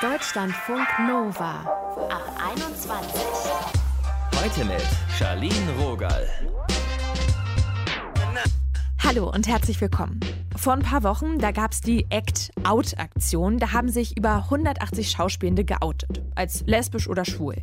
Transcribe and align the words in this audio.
Deutschlandfunk 0.00 0.86
Nova 1.06 1.60
ab 2.08 2.40
21. 2.52 3.22
Heute 4.40 4.64
mit 4.64 4.82
Charlene 5.18 5.72
Rogal. 5.80 6.26
Hallo 9.04 9.30
und 9.30 9.46
herzlich 9.48 9.80
willkommen. 9.80 10.20
Vor 10.56 10.72
ein 10.72 10.82
paar 10.82 11.02
Wochen, 11.02 11.38
da 11.38 11.50
gab 11.50 11.72
es 11.72 11.80
die 11.80 12.06
Act-Out-Aktion. 12.10 13.58
Da 13.58 13.72
haben 13.72 13.88
sich 13.88 14.16
über 14.16 14.44
180 14.44 15.10
Schauspielende 15.10 15.64
geoutet, 15.64 16.22
als 16.34 16.62
lesbisch 16.66 17.08
oder 17.08 17.24
schwul. 17.24 17.56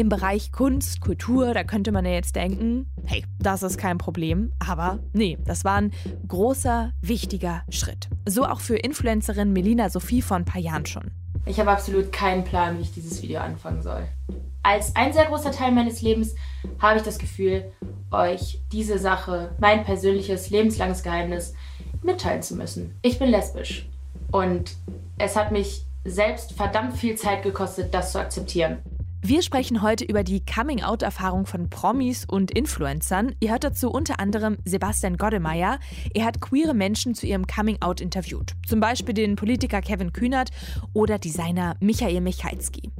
Im 0.00 0.08
Bereich 0.08 0.50
Kunst, 0.50 1.02
Kultur, 1.02 1.52
da 1.52 1.62
könnte 1.62 1.92
man 1.92 2.06
ja 2.06 2.12
jetzt 2.12 2.34
denken, 2.34 2.86
hey, 3.04 3.22
das 3.38 3.62
ist 3.62 3.76
kein 3.76 3.98
Problem. 3.98 4.50
Aber 4.58 4.98
nee, 5.12 5.36
das 5.44 5.62
war 5.62 5.76
ein 5.76 5.92
großer, 6.26 6.94
wichtiger 7.02 7.64
Schritt. 7.68 8.08
So 8.24 8.46
auch 8.46 8.60
für 8.60 8.76
Influencerin 8.76 9.52
Melina 9.52 9.90
Sophie 9.90 10.22
vor 10.22 10.38
ein 10.38 10.46
paar 10.46 10.62
Jahren 10.62 10.86
schon. 10.86 11.10
Ich 11.44 11.60
habe 11.60 11.70
absolut 11.70 12.12
keinen 12.12 12.44
Plan, 12.44 12.78
wie 12.78 12.80
ich 12.80 12.92
dieses 12.92 13.20
Video 13.20 13.40
anfangen 13.40 13.82
soll. 13.82 14.08
Als 14.62 14.96
ein 14.96 15.12
sehr 15.12 15.26
großer 15.26 15.52
Teil 15.52 15.70
meines 15.70 16.00
Lebens 16.00 16.34
habe 16.78 16.96
ich 16.96 17.02
das 17.02 17.18
Gefühl, 17.18 17.70
euch 18.10 18.62
diese 18.72 18.98
Sache, 18.98 19.54
mein 19.60 19.84
persönliches, 19.84 20.48
lebenslanges 20.48 21.02
Geheimnis, 21.02 21.52
mitteilen 22.02 22.40
zu 22.40 22.56
müssen. 22.56 22.94
Ich 23.02 23.18
bin 23.18 23.28
lesbisch. 23.28 23.86
Und 24.32 24.76
es 25.18 25.36
hat 25.36 25.52
mich 25.52 25.84
selbst 26.06 26.54
verdammt 26.54 26.96
viel 26.96 27.16
Zeit 27.16 27.42
gekostet, 27.42 27.92
das 27.92 28.12
zu 28.12 28.18
akzeptieren. 28.18 28.78
Wir 29.22 29.42
sprechen 29.42 29.82
heute 29.82 30.06
über 30.06 30.24
die 30.24 30.42
Coming-out-Erfahrung 30.46 31.44
von 31.44 31.68
Promis 31.68 32.24
und 32.24 32.50
Influencern. 32.50 33.34
Ihr 33.40 33.50
hört 33.50 33.64
dazu 33.64 33.90
unter 33.90 34.18
anderem 34.18 34.56
Sebastian 34.64 35.18
Goddemeyer. 35.18 35.78
Er 36.14 36.24
hat 36.24 36.40
queere 36.40 36.72
Menschen 36.72 37.14
zu 37.14 37.26
ihrem 37.26 37.46
Coming-out 37.46 38.00
interviewt. 38.00 38.54
Zum 38.66 38.80
Beispiel 38.80 39.12
den 39.12 39.36
Politiker 39.36 39.82
Kevin 39.82 40.14
Kühnert 40.14 40.48
oder 40.94 41.18
Designer 41.18 41.76
Michael 41.80 42.22
Michalski. 42.22 42.90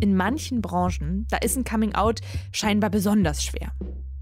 In 0.00 0.16
manchen 0.16 0.62
Branchen, 0.62 1.28
da 1.30 1.36
ist 1.36 1.56
ein 1.56 1.64
Coming-out 1.64 2.22
scheinbar 2.50 2.90
besonders 2.90 3.44
schwer. 3.44 3.70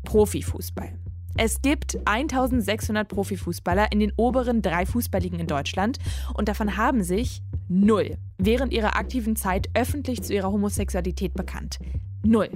Profifußball. 0.05 0.93
Es 1.39 1.61
gibt 1.61 1.99
1600 2.07 3.09
Profifußballer 3.09 3.93
in 3.93 4.01
den 4.01 4.13
oberen 4.17 4.63
drei 4.63 4.87
Fußballligen 4.87 5.39
in 5.39 5.47
Deutschland 5.47 5.99
und 6.33 6.49
davon 6.49 6.79
haben 6.79 7.03
sich 7.03 7.43
null 7.69 8.17
während 8.39 8.73
ihrer 8.73 8.97
aktiven 8.97 9.37
Zeit 9.37 9.69
öffentlich 9.75 10.23
zu 10.23 10.35
ihrer 10.35 10.53
Homosexualität 10.53 11.35
bekannt. 11.35 11.79
Null. 12.23 12.49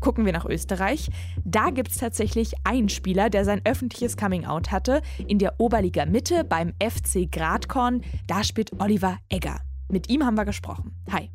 Gucken 0.00 0.26
wir 0.26 0.32
nach 0.32 0.44
Österreich. 0.44 1.08
Da 1.44 1.70
gibt 1.70 1.90
es 1.90 1.96
tatsächlich 1.96 2.52
einen 2.64 2.88
Spieler, 2.88 3.30
der 3.30 3.44
sein 3.44 3.62
öffentliches 3.64 4.16
Coming-out 4.16 4.70
hatte. 4.70 5.00
In 5.26 5.38
der 5.38 5.58
Oberliga 5.60 6.04
Mitte 6.04 6.44
beim 6.44 6.74
FC 6.82 7.30
Gradkorn. 7.30 8.02
Da 8.26 8.44
spielt 8.44 8.78
Oliver 8.80 9.18
Egger. 9.30 9.60
Mit 9.88 10.10
ihm 10.10 10.24
haben 10.24 10.36
wir 10.36 10.44
gesprochen. 10.44 10.92
Hi. 11.10 11.30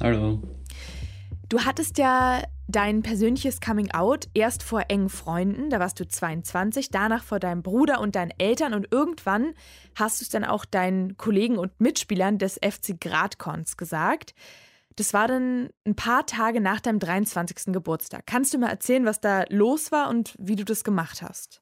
Hallo. 0.00 0.40
Du 1.52 1.66
hattest 1.66 1.98
ja 1.98 2.42
dein 2.66 3.02
persönliches 3.02 3.60
Coming-out 3.60 4.26
erst 4.32 4.62
vor 4.62 4.84
engen 4.88 5.10
Freunden, 5.10 5.68
da 5.68 5.80
warst 5.80 6.00
du 6.00 6.08
22, 6.08 6.88
danach 6.88 7.22
vor 7.22 7.40
deinem 7.40 7.62
Bruder 7.62 8.00
und 8.00 8.16
deinen 8.16 8.32
Eltern 8.38 8.72
und 8.72 8.88
irgendwann 8.90 9.52
hast 9.94 10.18
du 10.18 10.24
es 10.24 10.30
dann 10.30 10.46
auch 10.46 10.64
deinen 10.64 11.18
Kollegen 11.18 11.58
und 11.58 11.78
Mitspielern 11.78 12.38
des 12.38 12.54
FC 12.54 12.98
Gradkorns 12.98 13.76
gesagt. 13.76 14.34
Das 14.96 15.12
war 15.12 15.28
dann 15.28 15.68
ein 15.84 15.94
paar 15.94 16.24
Tage 16.24 16.62
nach 16.62 16.80
deinem 16.80 17.00
23. 17.00 17.70
Geburtstag. 17.74 18.22
Kannst 18.24 18.54
du 18.54 18.58
mal 18.58 18.70
erzählen, 18.70 19.04
was 19.04 19.20
da 19.20 19.44
los 19.50 19.92
war 19.92 20.08
und 20.08 20.34
wie 20.38 20.56
du 20.56 20.64
das 20.64 20.84
gemacht 20.84 21.20
hast? 21.20 21.60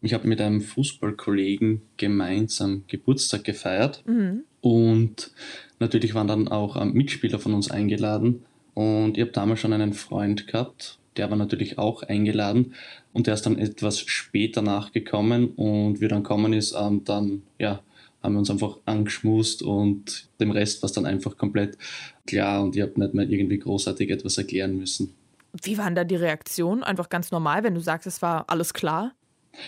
Ich 0.00 0.14
habe 0.14 0.28
mit 0.28 0.40
einem 0.40 0.60
Fußballkollegen 0.60 1.82
gemeinsam 1.96 2.84
Geburtstag 2.86 3.42
gefeiert 3.42 4.04
mhm. 4.06 4.44
und 4.60 5.32
natürlich 5.80 6.14
waren 6.14 6.28
dann 6.28 6.46
auch 6.46 6.84
Mitspieler 6.84 7.40
von 7.40 7.52
uns 7.52 7.68
eingeladen. 7.68 8.44
Und 8.74 9.16
ich 9.16 9.22
habe 9.22 9.32
damals 9.32 9.60
schon 9.60 9.72
einen 9.72 9.92
Freund 9.92 10.46
gehabt, 10.46 10.98
der 11.16 11.30
war 11.30 11.36
natürlich 11.36 11.78
auch 11.78 12.02
eingeladen 12.02 12.74
und 13.12 13.26
der 13.26 13.34
ist 13.34 13.46
dann 13.46 13.58
etwas 13.58 14.00
später 14.00 14.62
nachgekommen 14.62 15.48
und 15.54 16.00
wie 16.00 16.08
dann 16.08 16.24
kommen 16.24 16.52
ist, 16.52 16.74
ähm, 16.78 17.02
dann 17.04 17.42
ja, 17.58 17.80
haben 18.22 18.34
wir 18.34 18.40
uns 18.40 18.50
einfach 18.50 18.78
angeschmust 18.84 19.62
und 19.62 20.28
dem 20.40 20.50
Rest 20.50 20.82
war 20.82 20.88
es 20.88 20.92
dann 20.92 21.06
einfach 21.06 21.36
komplett 21.36 21.78
klar 22.26 22.64
und 22.64 22.74
ich 22.74 22.82
habe 22.82 22.98
nicht 22.98 23.14
mehr 23.14 23.28
irgendwie 23.28 23.58
großartig 23.58 24.10
etwas 24.10 24.38
erklären 24.38 24.76
müssen. 24.76 25.14
Wie 25.62 25.78
waren 25.78 25.94
da 25.94 26.02
die 26.02 26.16
Reaktionen? 26.16 26.82
Einfach 26.82 27.08
ganz 27.08 27.30
normal, 27.30 27.62
wenn 27.62 27.74
du 27.74 27.80
sagst, 27.80 28.08
es 28.08 28.22
war 28.22 28.44
alles 28.48 28.74
klar? 28.74 29.12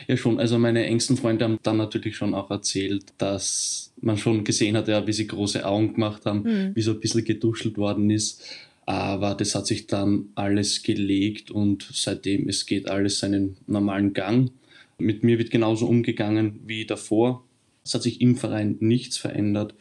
Ja, 0.09 0.17
schon. 0.17 0.41
Also 0.41 0.59
meine 0.59 0.84
engsten 0.84 1.17
Freunde 1.17 1.44
haben 1.44 1.59
dann 1.62 1.77
natürlich 1.77 2.17
schon 2.17 2.34
auch 2.34 2.50
erzählt, 2.50 3.05
dass 3.19 3.93
man 4.00 4.17
schon 4.17 4.43
gesehen 4.43 4.77
hat, 4.77 4.88
ja, 4.88 5.06
wie 5.06 5.12
sie 5.12 5.28
große 5.28 5.65
Augen 5.65 5.94
gemacht 5.94 6.27
haben, 6.27 6.43
mhm. 6.43 6.75
wie 6.75 6.83
so 6.83 6.93
ein 6.93 6.99
bisschen 6.99 7.25
geduschelt 7.25 7.78
worden 7.78 8.11
ist. 8.11 8.43
Aber 8.87 9.35
das 9.35 9.55
hat 9.57 9.67
sich 9.67 9.89
dann 9.89 10.31
alles 10.37 10.83
gelegt 10.85 11.51
und 11.51 11.89
seitdem 11.93 12.49
es 12.49 12.67
geht 12.67 12.89
alles 12.89 13.19
seinen 13.19 13.57
normalen 13.67 14.13
Gang. 14.13 14.53
Mit 14.97 15.25
mir 15.25 15.39
wird 15.39 15.51
genauso 15.51 15.87
umgegangen 15.87 16.61
wie 16.65 16.87
davor. 16.87 17.45
Es 17.85 17.95
hat 17.95 18.03
sich 18.03 18.21
im 18.21 18.37
Verein 18.37 18.77
nichts 18.81 19.19
verändert. 19.19 19.75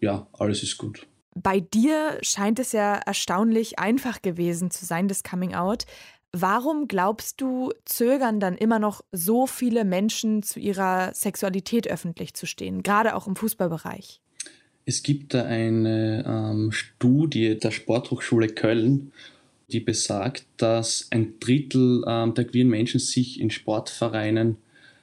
Ja, 0.00 0.26
alles 0.32 0.62
ist 0.64 0.78
gut. 0.78 1.06
Bei 1.34 1.60
dir 1.60 2.18
scheint 2.22 2.58
es 2.58 2.72
ja 2.72 2.94
erstaunlich 2.94 3.78
einfach 3.78 4.20
gewesen 4.20 4.70
zu 4.70 4.84
sein, 4.84 5.06
das 5.06 5.22
Coming 5.22 5.54
Out. 5.54 5.86
Warum 6.32 6.88
glaubst 6.88 7.40
du, 7.40 7.72
zögern 7.84 8.40
dann 8.40 8.56
immer 8.56 8.78
noch 8.78 9.02
so 9.12 9.46
viele 9.46 9.84
Menschen 9.84 10.42
zu 10.42 10.58
ihrer 10.60 11.14
Sexualität 11.14 11.88
öffentlich 11.88 12.34
zu 12.34 12.46
stehen, 12.46 12.82
gerade 12.82 13.14
auch 13.14 13.26
im 13.26 13.36
Fußballbereich? 13.36 14.20
Es 14.90 15.04
gibt 15.04 15.34
da 15.34 15.44
eine 15.44 16.24
ähm, 16.26 16.72
Studie 16.72 17.56
der 17.56 17.70
Sporthochschule 17.70 18.48
Köln, 18.48 19.12
die 19.70 19.78
besagt, 19.78 20.46
dass 20.56 21.06
ein 21.12 21.34
Drittel 21.38 22.02
ähm, 22.08 22.34
der 22.34 22.44
queeren 22.44 22.70
Menschen 22.70 22.98
sich 22.98 23.38
in 23.38 23.50
Sportvereinen 23.50 24.56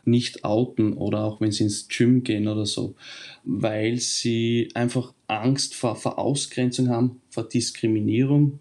nicht 0.03 0.43
outen 0.43 0.91
oder 0.91 1.23
auch 1.23 1.39
wenn 1.39 1.53
sie 1.53 1.63
ins 1.63 1.87
Gym 1.87 2.25
gehen 2.25 2.49
oder 2.49 2.65
so, 2.65 2.95
weil 3.45 3.95
sie 3.95 4.67
einfach 4.73 5.13
Angst 5.27 5.73
vor, 5.73 5.95
vor 5.95 6.19
Ausgrenzung 6.19 6.89
haben, 6.89 7.21
vor 7.29 7.47
Diskriminierung, 7.47 8.59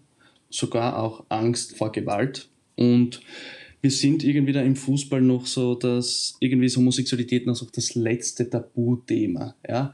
sogar 0.49 0.97
auch 0.97 1.25
Angst 1.27 1.75
vor 1.75 1.91
Gewalt. 1.91 2.47
Und 2.77 3.19
wir 3.81 3.91
sind 3.91 4.23
irgendwie 4.23 4.53
da 4.53 4.61
im 4.61 4.77
Fußball 4.77 5.21
noch 5.21 5.45
so, 5.45 5.75
dass 5.75 6.37
irgendwie 6.39 6.67
ist 6.67 6.77
Homosexualität 6.77 7.45
noch 7.45 7.55
so 7.57 7.67
das 7.69 7.95
letzte 7.95 8.49
Tabuthema. 8.49 9.55
Ja? 9.67 9.93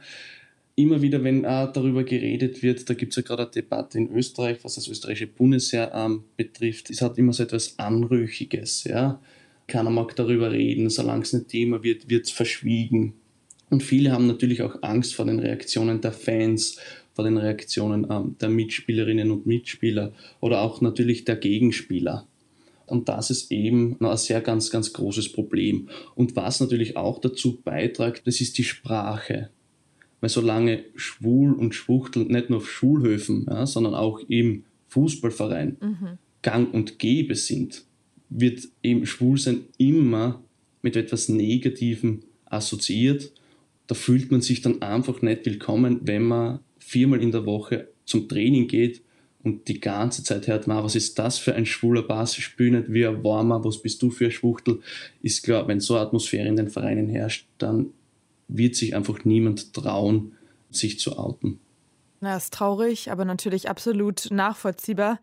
Immer 0.75 1.01
wieder, 1.01 1.23
wenn 1.23 1.43
äh, 1.43 1.67
darüber 1.71 2.03
geredet 2.03 2.63
wird, 2.63 2.89
da 2.89 2.93
gibt 2.93 3.11
es 3.11 3.17
ja 3.17 3.21
gerade 3.21 3.43
eine 3.43 3.51
Debatte 3.51 3.97
in 3.97 4.11
Österreich, 4.11 4.59
was 4.63 4.75
das 4.75 4.87
österreichische 4.87 5.27
Bundesheer 5.27 5.91
ähm, 5.93 6.23
betrifft, 6.35 6.89
es 6.89 7.01
hat 7.01 7.17
immer 7.17 7.33
so 7.33 7.43
etwas 7.43 7.77
Anrüchiges. 7.77 8.83
Ja? 8.85 9.21
Keiner 9.67 9.91
mag 9.91 10.15
darüber 10.15 10.51
reden, 10.51 10.89
solange 10.89 11.23
es 11.23 11.33
ein 11.33 11.47
Thema 11.47 11.83
wird, 11.83 12.09
wird 12.09 12.25
es 12.25 12.31
verschwiegen. 12.31 13.13
Und 13.69 13.83
viele 13.83 14.11
haben 14.11 14.27
natürlich 14.27 14.61
auch 14.61 14.81
Angst 14.81 15.15
vor 15.15 15.25
den 15.25 15.39
Reaktionen 15.39 16.01
der 16.01 16.11
Fans, 16.11 16.77
vor 17.13 17.23
den 17.23 17.37
Reaktionen 17.37 18.07
ähm, 18.09 18.35
der 18.41 18.49
Mitspielerinnen 18.49 19.31
und 19.31 19.45
Mitspieler 19.45 20.13
oder 20.41 20.61
auch 20.61 20.81
natürlich 20.81 21.25
der 21.25 21.35
Gegenspieler. 21.35 22.27
Und 22.85 23.09
das 23.09 23.29
ist 23.29 23.51
eben 23.51 23.97
ein 24.01 24.17
sehr 24.17 24.41
ganz, 24.41 24.69
ganz 24.69 24.91
großes 24.93 25.31
Problem. 25.31 25.89
Und 26.15 26.35
was 26.35 26.59
natürlich 26.59 26.97
auch 26.97 27.19
dazu 27.19 27.61
beiträgt, 27.61 28.27
das 28.27 28.41
ist 28.41 28.57
die 28.57 28.63
Sprache. 28.63 29.49
Weil 30.23 30.29
solange 30.29 30.85
Schwul 30.95 31.51
und 31.51 31.75
Schwuchtel 31.75 32.23
nicht 32.23 32.49
nur 32.49 32.59
auf 32.59 32.71
Schulhöfen, 32.71 33.45
ja, 33.49 33.65
sondern 33.65 33.93
auch 33.93 34.21
im 34.29 34.63
Fußballverein 34.87 35.75
mhm. 35.81 36.17
gang 36.41 36.73
und 36.73 36.97
gäbe 36.97 37.35
sind, 37.35 37.83
wird 38.29 38.69
eben 38.83 39.05
Schwulsein 39.05 39.65
immer 39.77 40.41
mit 40.81 40.95
etwas 40.95 41.27
Negativem 41.27 42.21
assoziiert. 42.45 43.33
Da 43.87 43.95
fühlt 43.95 44.31
man 44.31 44.39
sich 44.39 44.61
dann 44.61 44.81
einfach 44.81 45.21
nicht 45.21 45.45
willkommen, 45.45 45.99
wenn 46.03 46.23
man 46.23 46.59
viermal 46.79 47.21
in 47.21 47.33
der 47.33 47.45
Woche 47.45 47.89
zum 48.05 48.29
Training 48.29 48.69
geht 48.69 49.01
und 49.43 49.67
die 49.67 49.81
ganze 49.81 50.23
Zeit 50.23 50.47
hört, 50.47 50.67
man, 50.67 50.85
was 50.85 50.95
ist 50.95 51.19
das 51.19 51.37
für 51.37 51.53
ein 51.53 51.65
schwuler 51.65 52.03
Bass, 52.03 52.37
spiel 52.37 52.71
nicht 52.71 52.93
wie 52.93 53.05
ein 53.05 53.25
Warmer, 53.25 53.61
was 53.65 53.81
bist 53.81 54.01
du 54.01 54.09
für 54.09 54.27
ein 54.27 54.31
Schwuchtel, 54.31 54.79
ist 55.21 55.43
klar, 55.43 55.67
wenn 55.67 55.81
so 55.81 55.95
eine 55.95 56.05
Atmosphäre 56.05 56.47
in 56.47 56.55
den 56.55 56.69
Vereinen 56.69 57.09
herrscht, 57.09 57.45
dann 57.57 57.87
wird 58.53 58.75
sich 58.75 58.95
einfach 58.95 59.25
niemand 59.25 59.73
trauen, 59.73 60.37
sich 60.69 60.99
zu 60.99 61.17
outen. 61.17 61.59
Na, 62.21 62.37
ist 62.37 62.53
traurig, 62.53 63.11
aber 63.11 63.25
natürlich 63.25 63.67
absolut 63.67 64.31
nachvollziehbar. 64.31 65.19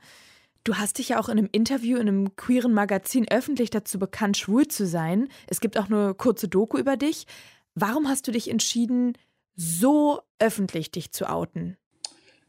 Du 0.64 0.74
hast 0.74 0.98
dich 0.98 1.10
ja 1.10 1.20
auch 1.20 1.30
in 1.30 1.38
einem 1.38 1.48
Interview 1.50 1.96
in 1.96 2.08
einem 2.08 2.36
queeren 2.36 2.74
Magazin 2.74 3.26
öffentlich 3.30 3.70
dazu 3.70 3.98
bekannt, 3.98 4.36
schwul 4.36 4.68
zu 4.68 4.86
sein. 4.86 5.28
Es 5.46 5.60
gibt 5.60 5.78
auch 5.78 5.86
eine 5.86 6.12
kurze 6.12 6.48
Doku 6.48 6.76
über 6.76 6.98
dich. 6.98 7.26
Warum 7.74 8.08
hast 8.08 8.28
du 8.28 8.32
dich 8.32 8.50
entschieden, 8.50 9.14
so 9.56 10.20
öffentlich 10.38 10.90
dich 10.90 11.12
zu 11.12 11.30
outen? 11.30 11.78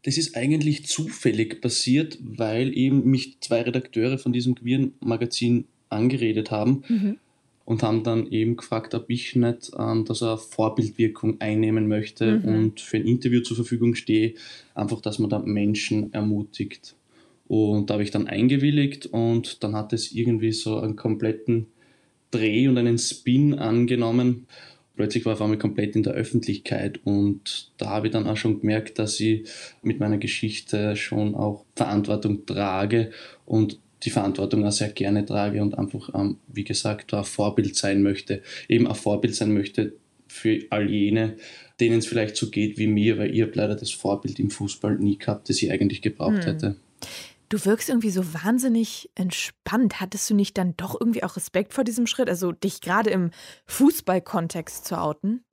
Das 0.04 0.18
ist 0.18 0.36
eigentlich 0.36 0.88
zufällig 0.88 1.62
passiert, 1.62 2.18
weil 2.22 2.76
eben 2.76 3.06
mich 3.06 3.40
zwei 3.40 3.62
Redakteure 3.62 4.18
von 4.18 4.34
diesem 4.34 4.56
queeren 4.56 4.96
Magazin 5.00 5.68
angeredet 5.90 6.52
haben. 6.52 6.84
Mhm 6.90 7.20
und 7.72 7.84
haben 7.84 8.04
dann 8.04 8.28
eben 8.28 8.58
gefragt, 8.58 8.94
ob 8.96 9.10
ich 9.10 9.34
nicht 9.38 9.72
ähm, 9.80 10.04
dass 10.04 10.22
er 10.22 10.38
Vorbildwirkung 10.38 11.40
einnehmen 11.40 11.88
möchte 11.88 12.40
mhm. 12.40 12.46
und 12.54 12.82
für 12.82 12.98
ein 12.98 13.06
Interview 13.06 13.40
zur 13.40 13.56
Verfügung 13.56 13.96
stehe, 13.96 14.34
einfach, 14.76 15.00
dass 15.00 15.20
man 15.20 15.30
da 15.30 15.40
Menschen 15.40 16.12
ermutigt. 16.12 16.98
Und 17.48 17.90
da 17.90 17.94
habe 17.94 18.04
ich 18.04 18.12
dann 18.12 18.28
eingewilligt 18.28 19.06
und 19.06 19.64
dann 19.64 19.74
hat 19.74 19.94
es 19.94 20.12
irgendwie 20.12 20.52
so 20.52 20.80
einen 20.80 20.98
kompletten 20.98 21.68
Dreh 22.30 22.68
und 22.68 22.78
einen 22.78 22.98
Spin 22.98 23.54
angenommen. 23.58 24.48
Plötzlich 24.98 25.26
war 25.26 25.36
ich 25.36 25.40
einmal 25.40 25.58
komplett 25.58 25.96
in 25.96 26.04
der 26.04 26.12
Öffentlichkeit 26.12 27.00
und 27.06 27.72
da 27.78 27.88
habe 27.92 28.08
ich 28.08 28.12
dann 28.12 28.28
auch 28.28 28.36
schon 28.36 28.60
gemerkt, 28.60 29.00
dass 29.00 29.18
ich 29.22 29.48
mit 29.82 30.02
meiner 30.02 30.18
Geschichte 30.18 30.98
schon 30.98 31.36
auch 31.36 31.64
Verantwortung 31.78 32.46
trage 32.46 33.12
und 33.46 33.80
die 34.04 34.10
Verantwortung 34.10 34.66
auch 34.66 34.72
sehr 34.72 34.90
gerne 34.90 35.26
trage 35.26 35.62
und 35.62 35.78
einfach, 35.78 36.10
ähm, 36.14 36.38
wie 36.48 36.64
gesagt, 36.64 37.14
ein 37.14 37.24
Vorbild 37.24 37.76
sein 37.76 38.02
möchte. 38.02 38.42
Eben 38.68 38.88
ein 38.88 38.96
Vorbild 38.96 39.36
sein 39.36 39.54
möchte 39.54 39.94
für 40.28 40.60
all 40.70 40.90
jene, 40.90 41.36
denen 41.80 42.00
es 42.00 42.08
vielleicht 42.08 42.36
so 42.36 42.50
geht 42.50 42.78
wie 42.78 42.88
mir, 42.88 43.18
weil 43.18 43.36
ihr 43.36 43.46
habt 43.46 43.56
leider 43.56 43.76
das 43.76 43.92
Vorbild 43.92 44.40
im 44.40 44.50
Fußball 44.50 44.98
nie 44.98 45.18
gehabt, 45.18 45.50
das 45.50 45.62
ich 45.62 45.72
eigentlich 45.72 46.02
gebraucht 46.02 46.46
hm. 46.46 46.54
hätte. 46.54 46.76
Du 47.50 47.66
wirkst 47.66 47.90
irgendwie 47.90 48.12
so 48.12 48.34
wahnsinnig 48.34 49.10
entspannt. 49.14 50.00
Hattest 50.00 50.30
du 50.30 50.36
nicht 50.36 50.58
dann 50.58 50.74
doch 50.78 50.96
irgendwie 50.98 51.24
auch 51.24 51.36
Respekt 51.36 51.74
vor 51.74 51.84
diesem 51.84 52.08
Schritt, 52.08 52.30
also 52.30 52.54
dich 52.54 52.80
gerade 52.80 53.10
im 53.10 53.32
Fußballkontext 53.66 54.86
zu 54.86 54.98
outen? 54.98 55.44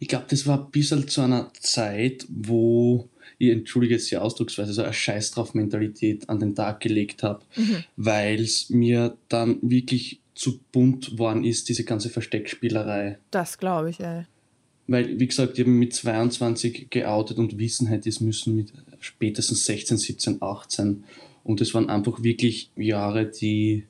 Ich 0.00 0.08
glaube, 0.08 0.26
das 0.28 0.48
war 0.48 0.64
ein 0.64 0.70
bisschen 0.72 1.06
zu 1.06 1.20
einer 1.20 1.52
Zeit, 1.60 2.26
wo 2.28 3.08
ich 3.38 3.50
entschuldige 3.50 3.94
jetzt 3.94 4.10
die 4.10 4.16
Ausdrucksweise, 4.16 4.72
so 4.72 4.82
eine 4.82 4.92
Scheiß 4.92 5.32
drauf 5.32 5.54
Mentalität 5.54 6.28
an 6.28 6.40
den 6.40 6.54
Tag 6.54 6.80
gelegt 6.80 7.22
habe, 7.22 7.44
mhm. 7.56 7.84
weil 7.96 8.40
es 8.40 8.70
mir 8.70 9.16
dann 9.28 9.58
wirklich 9.62 10.20
zu 10.34 10.60
bunt 10.72 11.18
worden 11.18 11.44
ist, 11.44 11.68
diese 11.68 11.84
ganze 11.84 12.10
Versteckspielerei. 12.10 13.18
Das 13.30 13.58
glaube 13.58 13.90
ich, 13.90 14.00
ey. 14.00 14.24
Weil, 14.86 15.20
wie 15.20 15.26
gesagt, 15.26 15.58
ich 15.58 15.60
habe 15.60 15.70
mit 15.70 15.92
22 15.92 16.88
geoutet 16.88 17.38
und 17.38 17.58
wissen 17.58 17.88
hätte 17.88 18.08
es 18.08 18.20
müssen 18.20 18.56
mit 18.56 18.72
spätestens 19.00 19.66
16, 19.66 19.98
17, 19.98 20.38
18. 20.40 21.04
Und 21.44 21.60
es 21.60 21.74
waren 21.74 21.90
einfach 21.90 22.22
wirklich 22.22 22.70
Jahre, 22.76 23.26
die, 23.26 23.84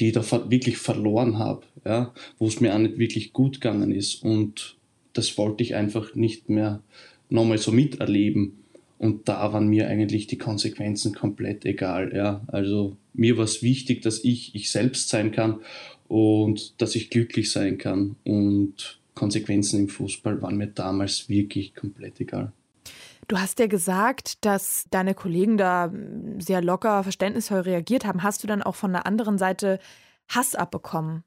die 0.00 0.08
ich 0.08 0.12
da 0.14 0.22
wirklich 0.50 0.78
verloren 0.78 1.38
habe, 1.38 1.64
ja, 1.84 2.14
wo 2.38 2.46
es 2.46 2.60
mir 2.60 2.74
auch 2.74 2.78
nicht 2.78 2.98
wirklich 2.98 3.32
gut 3.34 3.60
gegangen 3.60 3.92
ist. 3.92 4.22
Und 4.22 4.76
das 5.12 5.36
wollte 5.36 5.62
ich 5.62 5.74
einfach 5.74 6.14
nicht 6.14 6.48
mehr 6.48 6.80
nochmal 7.28 7.58
so 7.58 7.72
miterleben. 7.72 8.61
Und 9.02 9.28
da 9.28 9.52
waren 9.52 9.66
mir 9.66 9.88
eigentlich 9.88 10.28
die 10.28 10.38
Konsequenzen 10.38 11.12
komplett 11.12 11.64
egal. 11.64 12.14
Ja. 12.14 12.42
Also 12.46 12.96
mir 13.12 13.36
war 13.36 13.42
es 13.42 13.60
wichtig, 13.60 14.00
dass 14.02 14.22
ich 14.22 14.54
ich 14.54 14.70
selbst 14.70 15.08
sein 15.08 15.32
kann 15.32 15.60
und 16.06 16.80
dass 16.80 16.94
ich 16.94 17.10
glücklich 17.10 17.50
sein 17.50 17.78
kann. 17.78 18.14
Und 18.22 19.00
Konsequenzen 19.14 19.80
im 19.80 19.88
Fußball 19.88 20.40
waren 20.40 20.56
mir 20.56 20.68
damals 20.68 21.28
wirklich 21.28 21.74
komplett 21.74 22.20
egal. 22.20 22.52
Du 23.26 23.38
hast 23.38 23.58
ja 23.58 23.66
gesagt, 23.66 24.44
dass 24.44 24.86
deine 24.92 25.14
Kollegen 25.14 25.56
da 25.56 25.92
sehr 26.38 26.62
locker, 26.62 27.02
verständnisvoll 27.02 27.60
reagiert 27.60 28.04
haben. 28.04 28.22
Hast 28.22 28.44
du 28.44 28.46
dann 28.46 28.62
auch 28.62 28.76
von 28.76 28.92
der 28.92 29.04
anderen 29.04 29.36
Seite 29.36 29.80
Hass 30.28 30.54
abbekommen? 30.54 31.24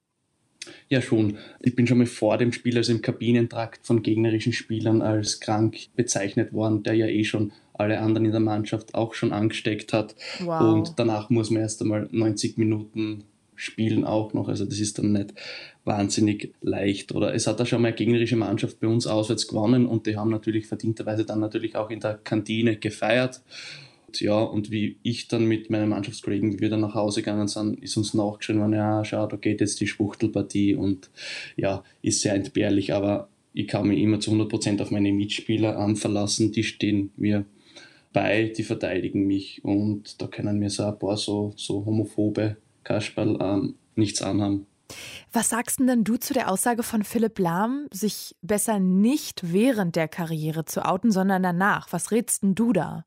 Ja, 0.87 1.01
schon. 1.01 1.37
Ich 1.59 1.75
bin 1.75 1.87
schon 1.87 1.97
mal 1.97 2.07
vor 2.07 2.37
dem 2.37 2.53
Spiel, 2.53 2.77
also 2.77 2.93
im 2.93 3.01
Kabinentrakt 3.01 3.85
von 3.85 4.01
gegnerischen 4.01 4.53
Spielern 4.53 5.01
als 5.01 5.41
krank 5.41 5.75
bezeichnet 5.97 6.53
worden, 6.53 6.81
der 6.83 6.93
ja 6.93 7.07
eh 7.07 7.25
schon 7.25 7.51
alle 7.77 7.99
anderen 7.99 8.25
in 8.25 8.31
der 8.31 8.41
Mannschaft 8.41 8.95
auch 8.95 9.13
schon 9.13 9.31
angesteckt 9.31 9.93
hat. 9.93 10.15
Wow. 10.39 10.73
Und 10.73 10.93
danach 10.97 11.29
muss 11.29 11.49
man 11.49 11.61
erst 11.61 11.81
einmal 11.81 12.07
90 12.11 12.57
Minuten 12.57 13.23
spielen 13.55 14.03
auch 14.03 14.33
noch. 14.33 14.47
Also 14.47 14.65
das 14.65 14.79
ist 14.79 14.99
dann 14.99 15.13
nicht 15.13 15.33
wahnsinnig 15.83 16.53
leicht. 16.61 17.13
Oder 17.13 17.33
es 17.33 17.47
hat 17.47 17.59
da 17.59 17.65
schon 17.65 17.81
mal 17.81 17.89
eine 17.89 17.97
gegnerische 17.97 18.35
Mannschaft 18.35 18.79
bei 18.79 18.87
uns 18.87 19.07
auswärts 19.07 19.47
gewonnen 19.47 19.85
und 19.85 20.07
die 20.07 20.17
haben 20.17 20.31
natürlich 20.31 20.67
verdienterweise 20.67 21.25
dann 21.25 21.39
natürlich 21.39 21.75
auch 21.75 21.89
in 21.89 21.99
der 21.99 22.19
Kantine 22.23 22.77
gefeiert. 22.77 23.41
Und 24.07 24.19
ja, 24.19 24.39
und 24.39 24.71
wie 24.71 24.97
ich 25.03 25.27
dann 25.27 25.45
mit 25.45 25.69
meinen 25.69 25.89
Mannschaftskollegen, 25.89 26.53
wie 26.53 26.59
wir 26.59 26.69
dann 26.69 26.81
nach 26.81 26.95
Hause 26.95 27.21
gegangen 27.21 27.47
sind, 27.47 27.81
ist 27.81 27.97
uns 27.97 28.13
nachgeschrieben 28.13 28.61
worden, 28.61 28.73
ja, 28.73 29.03
schau, 29.05 29.27
da 29.27 29.37
geht 29.37 29.61
jetzt 29.61 29.79
die 29.79 29.87
Schwuchtelpartie 29.87 30.75
und 30.75 31.09
ja, 31.55 31.83
ist 32.01 32.21
sehr 32.21 32.33
entbehrlich, 32.33 32.93
aber 32.93 33.29
ich 33.53 33.67
kann 33.67 33.87
mich 33.87 33.99
immer 33.99 34.19
zu 34.19 34.31
100% 34.31 34.81
auf 34.81 34.91
meine 34.91 35.13
Mitspieler 35.13 35.77
ähm, 35.79 35.95
verlassen, 35.95 36.51
die 36.51 36.63
stehen 36.63 37.11
mir 37.15 37.45
bei, 38.15 38.45
die 38.47 38.63
verteidigen 38.63 39.27
mich 39.27 39.63
und 39.63 40.21
da 40.21 40.27
können 40.27 40.57
mir 40.57 40.69
so 40.69 40.85
ein 40.85 40.97
paar 40.97 41.17
so, 41.17 41.53
so 41.57 41.85
homophobe 41.85 42.55
Kasperl 42.85 43.37
ähm, 43.41 43.75
nichts 43.95 44.21
anhaben. 44.21 44.67
Was 45.33 45.49
sagst 45.49 45.79
denn 45.79 46.05
du 46.05 46.15
zu 46.15 46.33
der 46.33 46.49
Aussage 46.49 46.81
von 46.81 47.03
Philipp 47.03 47.37
Lahm, 47.39 47.87
sich 47.91 48.35
besser 48.41 48.79
nicht 48.79 49.51
während 49.51 49.97
der 49.97 50.07
Karriere 50.07 50.63
zu 50.63 50.85
outen, 50.85 51.11
sondern 51.11 51.43
danach? 51.43 51.91
Was 51.91 52.11
rätst 52.11 52.43
denn 52.43 52.55
du 52.55 52.71
da? 52.71 53.05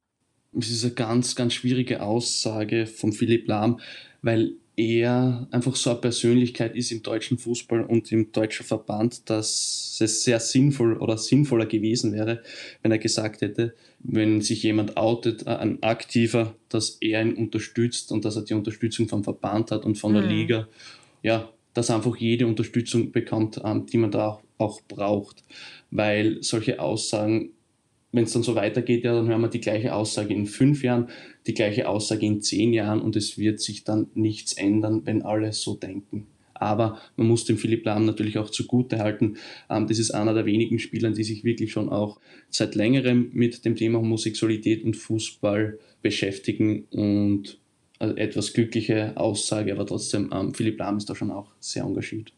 Es 0.53 0.71
ist 0.71 0.85
eine 0.85 0.93
ganz, 0.93 1.35
ganz 1.35 1.55
schwierige 1.55 2.03
Aussage 2.03 2.87
von 2.87 3.13
Philipp 3.13 3.49
Lahm, 3.49 3.81
weil 4.21 4.57
er 4.79 5.49
einfach 5.51 5.75
so 5.75 5.91
eine 5.91 5.99
Persönlichkeit 5.99 6.77
ist 6.77 6.93
im 6.93 7.03
deutschen 7.03 7.37
Fußball 7.37 7.83
und 7.83 8.13
im 8.13 8.31
deutschen 8.31 8.65
Verband, 8.65 9.29
dass 9.29 9.99
es 10.01 10.23
sehr 10.23 10.39
sinnvoll 10.39 10.97
oder 10.99 11.19
sinnvoller 11.19 11.67
gewesen 11.67 12.13
wäre, 12.13 12.43
wenn 12.83 12.93
er 12.93 12.99
gesagt 12.99 13.41
hätte, 13.41 13.75
wenn 13.99 14.41
sich 14.41 14.63
jemand 14.63 14.97
outet, 14.97 15.47
äh, 15.49 15.51
ein 15.51 15.83
Aktiver, 15.83 16.55
dass 16.69 16.99
er 17.01 17.23
ihn 17.23 17.35
unterstützt 17.35 18.13
und 18.13 18.25
dass 18.25 18.37
er 18.37 18.43
die 18.43 18.55
Unterstützung 18.55 19.09
vom 19.09 19.25
Verband 19.25 19.73
hat 19.73 19.85
und 19.85 19.97
von 19.97 20.15
der 20.15 20.23
mhm. 20.23 20.29
Liga. 20.29 20.69
Ja, 21.25 21.51
dass 21.75 21.89
er 21.89 21.97
einfach 21.97 22.17
jede 22.17 22.47
Unterstützung 22.47 23.11
bekommt, 23.11 23.61
ähm, 23.65 23.87
die 23.87 23.99
man 23.99 24.13
da 24.13 24.41
auch 24.59 24.81
braucht. 24.83 25.43
Weil 25.91 26.41
solche 26.41 26.79
Aussagen 26.79 27.51
wenn 28.13 28.25
es 28.25 28.33
dann 28.33 28.43
so 28.43 28.55
weitergeht, 28.55 29.05
ja, 29.05 29.15
dann 29.15 29.29
hören 29.29 29.41
wir 29.41 29.49
die 29.49 29.61
gleiche 29.61 29.95
Aussage 29.95 30.33
in 30.33 30.47
fünf 30.47 30.83
Jahren, 30.83 31.09
die 31.47 31.55
gleiche 31.55 31.89
Aussage 31.89 32.27
in 32.27 32.41
zehn 32.41 32.73
Jahren 32.73 33.01
und 33.01 33.17
es 33.17 33.39
wird 33.39 33.61
sich 33.61 33.85
dann 33.85 34.09
nichts 34.15 34.55
ändern, 34.55 35.03
wenn 35.05 35.23
alle 35.23 35.53
so 35.53 35.75
denken. 35.75 36.27
Aber 36.55 36.99
man 37.17 37.29
muss 37.29 37.45
dem 37.45 37.57
Philipp 37.57 37.85
Lahm 37.85 38.05
natürlich 38.05 38.39
auch 38.39 38.51
zugute 38.51 38.99
halten. 38.99 39.37
Ähm, 39.71 39.87
das 39.87 39.99
ist 39.99 40.11
einer 40.11 40.35
der 40.35 40.47
wenigen 40.47 40.79
Spieler, 40.79 41.11
die 41.11 41.23
sich 41.23 41.45
wirklich 41.45 41.71
schon 41.71 41.89
auch 41.89 42.19
seit 42.51 42.75
längerem 42.75 43.31
mit 43.33 43.65
dem 43.65 43.77
Thema 43.77 43.99
Homosexualität 44.01 44.83
und 44.83 44.97
Fußball 44.97 45.79
beschäftigen 46.03 46.85
und 46.91 47.59
also 47.99 48.17
etwas 48.17 48.53
glückliche 48.53 49.17
Aussage, 49.17 49.73
aber 49.73 49.85
trotzdem, 49.85 50.31
ähm, 50.33 50.55
Philipp 50.55 50.79
Lahm 50.79 50.99
ist 50.99 51.11
da 51.11 51.15
schon 51.15 51.31
auch 51.31 51.51
sehr 51.59 51.83
engagiert. 51.83 52.33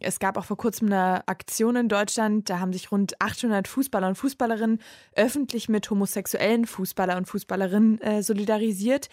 Es 0.00 0.18
gab 0.18 0.36
auch 0.36 0.44
vor 0.44 0.56
kurzem 0.56 0.86
eine 0.88 1.26
Aktion 1.28 1.76
in 1.76 1.88
Deutschland, 1.88 2.48
da 2.48 2.58
haben 2.58 2.72
sich 2.72 2.90
rund 2.90 3.20
800 3.20 3.68
Fußballer 3.68 4.08
und 4.08 4.16
Fußballerinnen 4.16 4.80
öffentlich 5.14 5.68
mit 5.68 5.90
homosexuellen 5.90 6.66
Fußballer 6.66 7.16
und 7.16 7.26
Fußballerinnen 7.26 8.00
äh, 8.00 8.22
solidarisiert. 8.22 9.08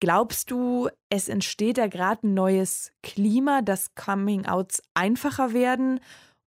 Glaubst 0.00 0.50
du, 0.50 0.88
es 1.10 1.28
entsteht 1.28 1.76
da 1.76 1.86
gerade 1.86 2.26
ein 2.26 2.34
neues 2.34 2.92
Klima, 3.02 3.60
dass 3.60 3.94
Coming-outs 3.94 4.82
einfacher 4.94 5.52
werden? 5.52 6.00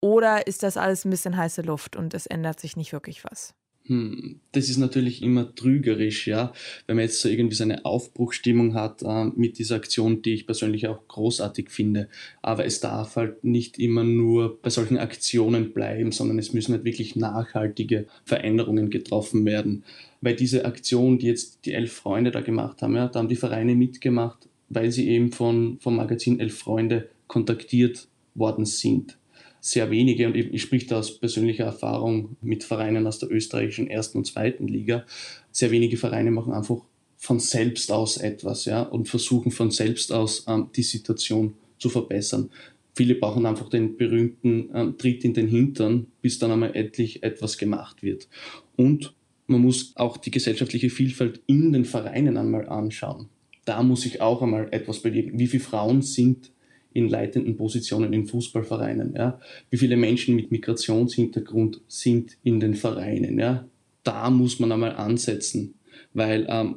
Oder 0.03 0.47
ist 0.47 0.63
das 0.63 0.77
alles 0.77 1.05
ein 1.05 1.11
bisschen 1.11 1.37
heiße 1.37 1.63
Luft 1.63 1.97
und 1.97 2.13
es 2.13 2.27
ändert 2.27 2.61
sich 2.61 2.77
nicht 2.77 2.93
wirklich 2.93 3.25
was? 3.25 3.55
Hm, 3.91 4.39
das 4.53 4.69
ist 4.69 4.77
natürlich 4.77 5.21
immer 5.21 5.53
trügerisch, 5.53 6.29
ja, 6.29 6.53
wenn 6.87 6.95
man 6.95 7.07
jetzt 7.07 7.21
so 7.21 7.29
irgendwie 7.29 7.57
so 7.57 7.65
eine 7.65 7.85
Aufbruchstimmung 7.85 8.75
hat 8.75 9.03
äh, 9.03 9.25
mit 9.35 9.59
dieser 9.59 9.75
Aktion, 9.75 10.23
die 10.23 10.35
ich 10.35 10.47
persönlich 10.47 10.87
auch 10.87 11.09
großartig 11.09 11.71
finde. 11.71 12.09
Aber 12.41 12.65
es 12.65 12.79
darf 12.79 13.17
halt 13.17 13.43
nicht 13.43 13.81
immer 13.81 14.05
nur 14.05 14.63
bei 14.63 14.71
solchen 14.71 14.97
Aktionen 14.97 15.73
bleiben, 15.73 16.13
sondern 16.13 16.39
es 16.39 16.53
müssen 16.53 16.73
halt 16.73 16.85
wirklich 16.85 17.17
nachhaltige 17.17 18.07
Veränderungen 18.25 18.91
getroffen 18.91 19.45
werden. 19.45 19.83
Weil 20.21 20.37
diese 20.37 20.67
Aktion, 20.67 21.19
die 21.19 21.27
jetzt 21.27 21.65
die 21.65 21.73
elf 21.73 21.93
Freunde 21.93 22.31
da 22.31 22.43
gemacht 22.43 22.83
haben, 22.83 22.95
ja, 22.95 23.09
da 23.09 23.19
haben 23.19 23.29
die 23.29 23.35
Vereine 23.35 23.75
mitgemacht, 23.75 24.49
weil 24.69 24.93
sie 24.93 25.09
eben 25.09 25.33
von, 25.33 25.79
vom 25.81 25.97
Magazin 25.97 26.39
Elf 26.39 26.57
Freunde 26.57 27.09
kontaktiert 27.27 28.07
worden 28.37 28.67
sind 28.67 29.19
sehr 29.61 29.91
wenige, 29.91 30.27
und 30.27 30.37
ich, 30.37 30.53
ich 30.53 30.63
spreche 30.63 30.87
da 30.87 30.99
aus 30.99 31.19
persönlicher 31.19 31.65
Erfahrung 31.65 32.37
mit 32.41 32.65
Vereinen 32.65 33.07
aus 33.07 33.19
der 33.19 33.31
österreichischen 33.31 33.89
ersten 33.89 34.19
und 34.19 34.27
zweiten 34.27 34.67
Liga, 34.67 35.05
sehr 35.53 35.71
wenige 35.71 35.97
Vereine 35.97 36.31
machen 36.31 36.53
einfach 36.53 36.83
von 37.17 37.39
selbst 37.39 37.93
aus 37.93 38.17
etwas 38.17 38.65
ja, 38.65 38.83
und 38.83 39.09
versuchen 39.09 39.53
von 39.53 39.71
selbst 39.71 40.13
aus 40.13 40.45
ähm, 40.49 40.71
die 40.75 40.83
Situation 40.83 41.55
zu 41.79 41.91
verbessern. 41.91 42.51
Viele 42.95 43.15
brauchen 43.15 43.47
einfach 43.47 43.69
den 43.69 43.97
berühmten 43.97 44.71
ähm, 44.75 44.99
Tritt 44.99 45.25
in 45.25 45.35
den 45.35 45.47
Hintern, 45.47 46.07
bis 46.23 46.39
dann 46.39 46.51
einmal 46.51 46.75
endlich 46.75 47.23
etwas 47.23 47.59
gemacht 47.59 48.03
wird. 48.03 48.29
Und 48.77 49.15
man 49.47 49.61
muss 49.61 49.93
auch 49.97 50.17
die 50.17 50.31
gesellschaftliche 50.31 50.91
Vielfalt 50.91 51.41
in 51.47 51.73
den 51.73 51.85
Vereinen 51.85 52.37
einmal 52.37 52.69
anschauen. 52.69 53.29
Da 53.65 53.83
muss 53.83 54.03
sich 54.03 54.21
auch 54.21 54.43
einmal 54.43 54.69
etwas 54.71 55.01
bewegen. 55.01 55.39
Wie 55.39 55.47
viele 55.47 55.63
Frauen 55.63 56.03
sind 56.03 56.51
in 56.93 57.09
leitenden 57.09 57.57
Positionen 57.57 58.13
in 58.13 58.27
Fußballvereinen. 58.27 59.15
Ja? 59.15 59.41
Wie 59.71 59.77
viele 59.77 59.97
Menschen 59.97 60.37
mit 60.37 60.51
Migrationshintergrund 60.51 61.81
sind 61.89 62.37
in 62.43 62.61
den 62.61 62.75
Vereinen? 62.75 63.39
Ja? 63.39 63.67
Da 64.03 64.31
muss 64.31 64.59
man 64.59 64.73
einmal 64.73 64.97
ansetzen, 64.97 65.75
weil 66.15 66.47
ähm, 66.49 66.77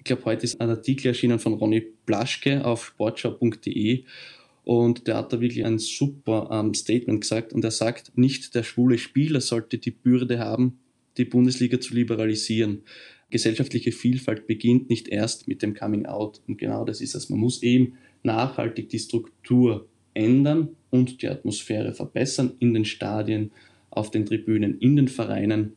ich 0.00 0.04
glaube, 0.04 0.24
heute 0.24 0.44
ist 0.44 0.60
ein 0.62 0.70
Artikel 0.70 1.08
erschienen 1.08 1.38
von 1.38 1.52
Ronny 1.52 1.86
Blaschke 2.06 2.64
auf 2.64 2.86
sportschau.de 2.86 4.04
Und 4.64 5.06
der 5.06 5.16
hat 5.16 5.32
da 5.32 5.40
wirklich 5.42 5.66
ein 5.66 5.78
super 5.78 6.48
ähm, 6.50 6.72
Statement 6.72 7.20
gesagt. 7.20 7.52
Und 7.52 7.64
er 7.64 7.70
sagt, 7.70 8.16
nicht 8.16 8.54
der 8.54 8.62
schwule 8.62 8.96
Spieler 8.96 9.42
sollte 9.42 9.76
die 9.76 9.90
Bürde 9.90 10.38
haben, 10.38 10.78
die 11.18 11.26
Bundesliga 11.26 11.80
zu 11.80 11.92
liberalisieren. 11.92 12.82
Gesellschaftliche 13.28 13.92
Vielfalt 13.92 14.46
beginnt 14.46 14.88
nicht 14.88 15.06
erst 15.08 15.48
mit 15.48 15.60
dem 15.60 15.74
Coming 15.74 16.06
Out. 16.06 16.40
Und 16.48 16.56
genau 16.56 16.86
das 16.86 17.02
ist 17.02 17.14
es. 17.14 17.28
Man 17.28 17.38
muss 17.38 17.62
eben 17.62 17.98
nachhaltig 18.22 18.88
die 18.88 18.98
Struktur 18.98 19.88
ändern 20.14 20.76
und 20.90 21.22
die 21.22 21.28
Atmosphäre 21.28 21.94
verbessern 21.94 22.54
in 22.58 22.74
den 22.74 22.84
Stadien, 22.84 23.52
auf 23.90 24.10
den 24.10 24.26
Tribünen, 24.26 24.78
in 24.78 24.96
den 24.96 25.08
Vereinen, 25.08 25.76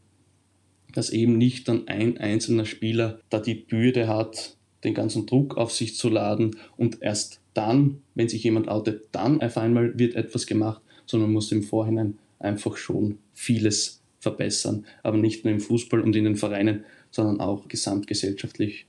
dass 0.94 1.10
eben 1.10 1.38
nicht 1.38 1.68
dann 1.68 1.88
ein 1.88 2.18
einzelner 2.18 2.66
Spieler 2.66 3.20
da 3.30 3.40
die 3.40 3.56
Bürde 3.56 4.08
hat, 4.08 4.58
den 4.84 4.94
ganzen 4.94 5.26
Druck 5.26 5.58
auf 5.58 5.72
sich 5.72 5.96
zu 5.96 6.10
laden 6.10 6.56
und 6.78 7.02
erst 7.02 7.42
dann, 7.54 8.02
wenn 8.16 8.30
sich 8.30 8.44
jemand 8.44 8.68
outet, 8.68 9.08
dann 9.12 9.42
auf 9.42 9.58
einmal 9.58 9.98
wird 9.98 10.16
etwas 10.16 10.46
gemacht, 10.46 10.82
sondern 11.06 11.30
man 11.30 11.34
muss 11.34 11.52
im 11.52 11.64
Vorhinein 11.64 12.20
einfach 12.40 12.78
schon 12.78 13.20
vieles 13.34 14.02
verbessern, 14.20 14.86
aber 15.02 15.18
nicht 15.18 15.44
nur 15.44 15.54
im 15.54 15.60
Fußball 15.60 16.02
und 16.02 16.16
in 16.16 16.26
den 16.26 16.36
Vereinen, 16.36 16.86
sondern 17.12 17.40
auch 17.40 17.68
gesamtgesellschaftlich. 17.68 18.86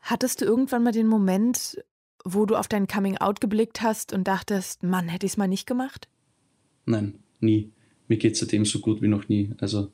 Hattest 0.00 0.40
du 0.40 0.44
irgendwann 0.44 0.84
mal 0.84 0.92
den 0.92 1.06
Moment, 1.06 1.82
wo 2.24 2.46
du 2.46 2.56
auf 2.56 2.68
dein 2.68 2.86
Coming 2.86 3.18
Out 3.18 3.40
geblickt 3.40 3.82
hast 3.82 4.12
und 4.12 4.28
dachtest, 4.28 4.82
Mann, 4.82 5.08
hätte 5.08 5.26
ich 5.26 5.32
es 5.32 5.36
mal 5.36 5.48
nicht 5.48 5.66
gemacht? 5.66 6.08
Nein, 6.86 7.14
nie. 7.40 7.70
Mir 8.08 8.16
geht 8.16 8.34
es 8.34 8.40
seitdem 8.40 8.64
so 8.64 8.80
gut 8.80 9.02
wie 9.02 9.08
noch 9.08 9.28
nie. 9.28 9.52
Also 9.58 9.92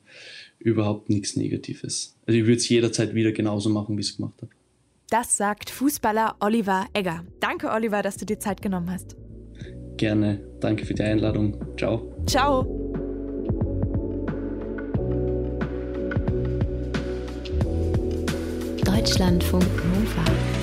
überhaupt 0.59 1.09
nichts 1.09 1.35
Negatives. 1.35 2.17
Also 2.25 2.39
ich 2.39 2.45
würde 2.45 2.57
es 2.57 2.69
jederzeit 2.69 3.13
wieder 3.13 3.31
genauso 3.33 3.69
machen, 3.69 3.97
wie 3.97 4.01
ich 4.01 4.09
es 4.09 4.15
gemacht 4.17 4.41
habe. 4.41 4.51
Das 5.09 5.37
sagt 5.37 5.69
Fußballer 5.69 6.37
Oliver 6.39 6.87
Egger. 6.93 7.23
Danke, 7.39 7.69
Oliver, 7.69 8.01
dass 8.01 8.17
du 8.17 8.25
dir 8.25 8.39
Zeit 8.39 8.61
genommen 8.61 8.89
hast. 8.89 9.15
Gerne. 9.97 10.41
Danke 10.59 10.85
für 10.85 10.93
die 10.93 11.03
Einladung. 11.03 11.57
Ciao. 11.77 12.11
Ciao. 12.25 12.63
Deutschlandfunk 18.83 19.63
Nova. 19.63 20.54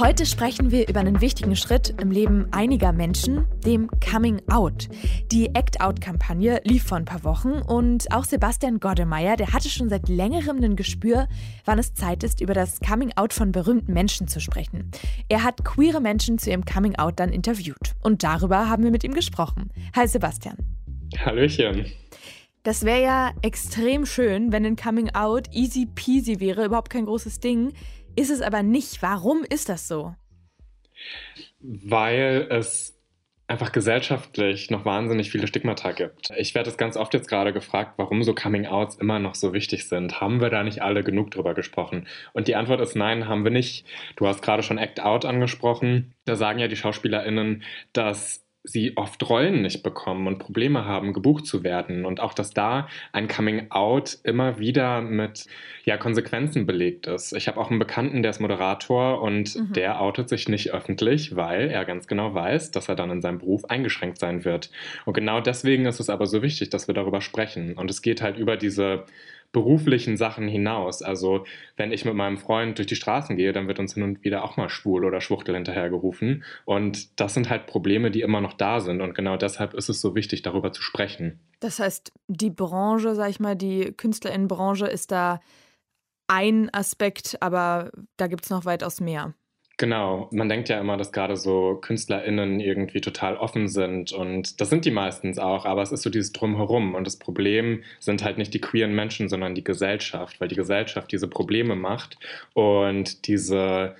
Heute 0.00 0.26
sprechen 0.26 0.72
wir 0.72 0.88
über 0.88 0.98
einen 0.98 1.20
wichtigen 1.20 1.54
Schritt 1.54 1.94
im 2.00 2.10
Leben 2.10 2.48
einiger 2.50 2.90
Menschen, 2.90 3.46
dem 3.64 3.88
Coming 4.00 4.42
Out. 4.50 4.88
Die 5.30 5.54
Act-Out-Kampagne 5.54 6.60
lief 6.64 6.82
vor 6.82 6.98
ein 6.98 7.04
paar 7.04 7.22
Wochen 7.22 7.52
und 7.52 8.10
auch 8.12 8.24
Sebastian 8.24 8.80
Goddemeyer, 8.80 9.36
der 9.36 9.52
hatte 9.52 9.68
schon 9.68 9.88
seit 9.88 10.08
längerem 10.08 10.60
ein 10.64 10.74
Gespür, 10.74 11.28
wann 11.64 11.78
es 11.78 11.94
Zeit 11.94 12.24
ist, 12.24 12.40
über 12.40 12.54
das 12.54 12.80
Coming 12.80 13.12
Out 13.14 13.32
von 13.32 13.52
berühmten 13.52 13.92
Menschen 13.92 14.26
zu 14.26 14.40
sprechen. 14.40 14.90
Er 15.28 15.44
hat 15.44 15.64
queere 15.64 16.00
Menschen 16.00 16.38
zu 16.38 16.50
ihrem 16.50 16.64
Coming 16.64 16.96
Out 16.96 17.20
dann 17.20 17.30
interviewt 17.30 17.94
und 18.02 18.24
darüber 18.24 18.68
haben 18.68 18.82
wir 18.82 18.90
mit 18.90 19.04
ihm 19.04 19.14
gesprochen. 19.14 19.70
Hi 19.94 20.08
Sebastian. 20.08 20.56
Hallöchen. 21.24 21.86
Das 22.64 22.86
wäre 22.86 23.02
ja 23.02 23.32
extrem 23.42 24.06
schön, 24.06 24.50
wenn 24.50 24.64
ein 24.64 24.76
Coming 24.76 25.10
Out 25.10 25.50
easy 25.52 25.86
peasy 25.86 26.40
wäre, 26.40 26.64
überhaupt 26.64 26.88
kein 26.88 27.04
großes 27.04 27.38
Ding. 27.38 27.74
Ist 28.16 28.30
es 28.30 28.40
aber 28.40 28.62
nicht. 28.62 29.02
Warum 29.02 29.44
ist 29.48 29.68
das 29.68 29.88
so? 29.88 30.14
Weil 31.60 32.46
es 32.50 32.94
einfach 33.46 33.72
gesellschaftlich 33.72 34.70
noch 34.70 34.84
wahnsinnig 34.84 35.30
viele 35.30 35.46
Stigmata 35.46 35.92
gibt. 35.92 36.30
Ich 36.36 36.54
werde 36.54 36.70
es 36.70 36.78
ganz 36.78 36.96
oft 36.96 37.12
jetzt 37.12 37.28
gerade 37.28 37.52
gefragt, 37.52 37.94
warum 37.96 38.22
so 38.22 38.34
Coming-Outs 38.34 38.96
immer 38.96 39.18
noch 39.18 39.34
so 39.34 39.52
wichtig 39.52 39.86
sind. 39.86 40.20
Haben 40.20 40.40
wir 40.40 40.48
da 40.48 40.62
nicht 40.62 40.82
alle 40.82 41.04
genug 41.04 41.30
drüber 41.30 41.52
gesprochen? 41.54 42.06
Und 42.32 42.48
die 42.48 42.56
Antwort 42.56 42.80
ist 42.80 42.96
nein, 42.96 43.28
haben 43.28 43.44
wir 43.44 43.50
nicht. 43.50 43.84
Du 44.16 44.26
hast 44.26 44.40
gerade 44.40 44.62
schon 44.62 44.78
Act 44.78 45.00
Out 45.00 45.26
angesprochen. 45.26 46.14
Da 46.24 46.36
sagen 46.36 46.58
ja 46.58 46.68
die 46.68 46.76
SchauspielerInnen, 46.76 47.64
dass 47.92 48.43
sie 48.66 48.96
oft 48.96 49.28
Rollen 49.28 49.60
nicht 49.60 49.82
bekommen 49.82 50.26
und 50.26 50.38
Probleme 50.38 50.86
haben, 50.86 51.12
gebucht 51.12 51.46
zu 51.46 51.62
werden. 51.62 52.06
Und 52.06 52.18
auch, 52.20 52.32
dass 52.32 52.54
da 52.54 52.88
ein 53.12 53.28
Coming-out 53.28 54.18
immer 54.24 54.58
wieder 54.58 55.02
mit 55.02 55.46
ja, 55.84 55.98
Konsequenzen 55.98 56.64
belegt 56.64 57.06
ist. 57.06 57.34
Ich 57.34 57.46
habe 57.46 57.60
auch 57.60 57.70
einen 57.70 57.78
Bekannten, 57.78 58.22
der 58.22 58.30
ist 58.30 58.40
Moderator 58.40 59.20
und 59.20 59.54
mhm. 59.54 59.72
der 59.74 60.00
outet 60.00 60.30
sich 60.30 60.48
nicht 60.48 60.72
öffentlich, 60.72 61.36
weil 61.36 61.70
er 61.70 61.84
ganz 61.84 62.06
genau 62.06 62.34
weiß, 62.34 62.70
dass 62.70 62.88
er 62.88 62.96
dann 62.96 63.10
in 63.10 63.20
seinem 63.20 63.38
Beruf 63.38 63.66
eingeschränkt 63.66 64.18
sein 64.18 64.46
wird. 64.46 64.70
Und 65.04 65.12
genau 65.12 65.40
deswegen 65.40 65.84
ist 65.84 66.00
es 66.00 66.08
aber 66.08 66.26
so 66.26 66.40
wichtig, 66.40 66.70
dass 66.70 66.88
wir 66.88 66.94
darüber 66.94 67.20
sprechen. 67.20 67.74
Und 67.74 67.90
es 67.90 68.00
geht 68.00 68.22
halt 68.22 68.38
über 68.38 68.56
diese 68.56 69.04
beruflichen 69.54 70.18
Sachen 70.18 70.48
hinaus. 70.48 71.00
Also 71.00 71.46
wenn 71.78 71.92
ich 71.92 72.04
mit 72.04 72.14
meinem 72.14 72.36
Freund 72.36 72.76
durch 72.76 72.88
die 72.88 72.96
Straßen 72.96 73.36
gehe, 73.36 73.52
dann 73.54 73.68
wird 73.68 73.78
uns 73.78 73.94
hin 73.94 74.02
und 74.02 74.22
wieder 74.22 74.44
auch 74.44 74.58
mal 74.58 74.68
schwul 74.68 75.06
oder 75.06 75.22
Schwuchtel 75.22 75.54
hinterhergerufen. 75.54 76.44
Und 76.66 77.18
das 77.18 77.32
sind 77.32 77.48
halt 77.48 77.66
Probleme, 77.66 78.10
die 78.10 78.20
immer 78.20 78.42
noch 78.42 78.52
da 78.52 78.80
sind. 78.80 79.00
Und 79.00 79.14
genau 79.14 79.38
deshalb 79.38 79.72
ist 79.72 79.88
es 79.88 80.02
so 80.02 80.14
wichtig, 80.14 80.42
darüber 80.42 80.72
zu 80.72 80.82
sprechen. 80.82 81.38
Das 81.60 81.78
heißt, 81.78 82.12
die 82.28 82.50
Branche, 82.50 83.14
sag 83.14 83.30
ich 83.30 83.40
mal, 83.40 83.56
die 83.56 83.92
Künstlerinnenbranche 83.92 84.86
ist 84.86 85.12
da 85.12 85.40
ein 86.26 86.68
Aspekt, 86.74 87.38
aber 87.40 87.92
da 88.16 88.26
gibt 88.26 88.44
es 88.44 88.50
noch 88.50 88.64
weitaus 88.64 89.00
mehr. 89.00 89.34
Genau, 89.76 90.28
man 90.30 90.48
denkt 90.48 90.68
ja 90.68 90.80
immer, 90.80 90.96
dass 90.96 91.10
gerade 91.10 91.36
so 91.36 91.74
KünstlerInnen 91.74 92.60
irgendwie 92.60 93.00
total 93.00 93.36
offen 93.36 93.66
sind 93.66 94.12
und 94.12 94.60
das 94.60 94.70
sind 94.70 94.84
die 94.84 94.92
meistens 94.92 95.40
auch, 95.40 95.64
aber 95.66 95.82
es 95.82 95.90
ist 95.90 96.02
so 96.02 96.10
dieses 96.10 96.32
Drumherum 96.32 96.94
und 96.94 97.04
das 97.04 97.18
Problem 97.18 97.82
sind 97.98 98.22
halt 98.22 98.38
nicht 98.38 98.54
die 98.54 98.60
queeren 98.60 98.94
Menschen, 98.94 99.28
sondern 99.28 99.56
die 99.56 99.64
Gesellschaft, 99.64 100.40
weil 100.40 100.46
die 100.46 100.54
Gesellschaft 100.54 101.10
diese 101.10 101.26
Probleme 101.26 101.74
macht 101.74 102.18
und 102.54 103.26
diese 103.26 103.96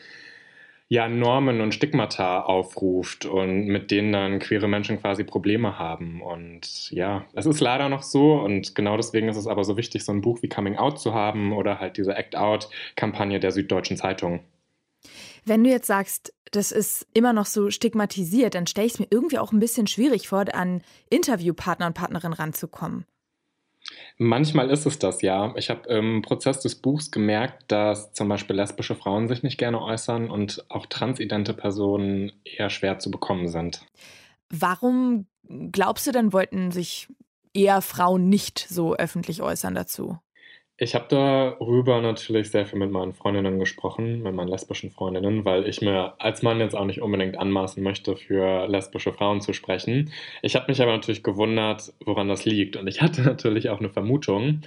ja, 0.89 1.09
Normen 1.09 1.61
und 1.61 1.75
Stigmata 1.75 2.43
aufruft 2.43 3.25
und 3.27 3.67
mit 3.67 3.91
denen 3.91 4.13
dann 4.13 4.39
queere 4.39 4.69
Menschen 4.69 5.01
quasi 5.01 5.25
Probleme 5.25 5.79
haben. 5.79 6.23
Und 6.23 6.91
ja, 6.93 7.25
es 7.33 7.47
ist 7.47 7.61
leider 7.61 7.89
noch 7.89 8.03
so 8.03 8.35
und 8.35 8.75
genau 8.77 8.97
deswegen 8.97 9.29
ist 9.29 9.37
es 9.37 9.49
aber 9.49 9.65
so 9.65 9.77
wichtig, 9.77 10.05
so 10.05 10.13
ein 10.13 10.21
Buch 10.21 10.43
wie 10.43 10.49
Coming 10.49 10.77
Out 10.77 11.01
zu 11.01 11.15
haben 11.15 11.53
oder 11.53 11.81
halt 11.81 11.97
diese 11.97 12.15
Act 12.15 12.37
Out-Kampagne 12.37 13.41
der 13.41 13.51
Süddeutschen 13.51 13.97
Zeitung. 13.97 14.41
Wenn 15.45 15.65
du 15.65 15.71
jetzt 15.71 15.87
sagst, 15.87 16.33
das 16.51 16.73
ist 16.73 17.07
immer 17.15 17.33
noch 17.33 17.47
so 17.47 17.71
stigmatisiert, 17.71 18.55
dann 18.55 18.67
stelle 18.67 18.87
ich 18.87 18.95
es 18.95 18.99
mir 19.01 19.09
irgendwie 19.11 19.39
auch 19.39 19.53
ein 19.53 19.61
bisschen 19.61 19.87
schwierig 19.87 20.29
vor, 20.29 20.45
an 20.55 20.83
Interviewpartner 21.11 21.87
und 21.87 21.95
Partnerinnen 21.95 22.35
ranzukommen. 22.35 23.07
Manchmal 24.17 24.71
ist 24.71 24.87
es 24.87 24.99
das, 24.99 25.21
ja. 25.23 25.55
Ich 25.57 25.69
habe 25.69 25.89
im 25.89 26.23
Prozess 26.23 26.61
des 26.61 26.77
Buchs 26.77 27.11
gemerkt, 27.11 27.65
dass 27.69 28.13
zum 28.13 28.29
Beispiel 28.29 28.57
lesbische 28.57 28.95
Frauen 28.95 29.29
sich 29.29 29.43
nicht 29.43 29.59
gerne 29.59 29.83
äußern 29.83 30.31
und 30.31 30.65
auch 30.71 30.87
transidente 30.87 31.53
Personen 31.53 32.33
eher 32.45 32.71
schwer 32.71 32.99
zu 32.99 33.11
bekommen 33.11 33.49
sind. 33.49 33.85
Warum 34.49 35.27
glaubst 35.73 36.07
du 36.07 36.13
denn, 36.13 36.33
wollten 36.33 36.71
sich 36.71 37.09
eher 37.53 37.83
Frauen 37.83 38.29
nicht 38.29 38.67
so 38.69 38.95
öffentlich 38.95 39.43
äußern 39.43 39.75
dazu? 39.75 40.19
Ich 40.77 40.97
habe 40.97 41.07
darüber 41.09 42.01
natürlich 42.01 42.51
sehr 42.51 42.67
viel 42.67 42.81
mit 42.81 42.91
meinen 42.91 43.13
Freundinnen 43.13 43.61
gesprochen, 43.61 44.23
mit 44.25 44.35
meinen 44.35 44.49
lesbischen 44.49 44.91
Freundinnen, 44.91 45.45
weil 45.45 45.69
ich 45.69 45.81
mir 45.81 46.15
als 46.19 46.43
Mann 46.43 46.59
jetzt 46.59 46.75
auch 46.75 46.85
nicht 46.85 47.01
unbedingt 47.01 47.39
anmaßen 47.39 47.81
möchte, 47.81 48.17
für 48.17 48.67
lesbische 48.67 49.13
Frauen 49.13 49.41
zu 49.41 49.53
sprechen. 49.53 50.11
Ich 50.43 50.57
habe 50.57 50.67
mich 50.67 50.83
aber 50.83 50.91
natürlich 50.91 51.23
gewundert, 51.23 51.93
woran 52.05 52.29
das 52.29 52.45
liegt. 52.45 52.75
Und 52.77 52.89
ich 52.89 53.01
hatte 53.03 53.23
natürlich 53.23 53.71
auch 53.71 53.79
eine 53.79 53.89
Vermutung. 53.91 54.63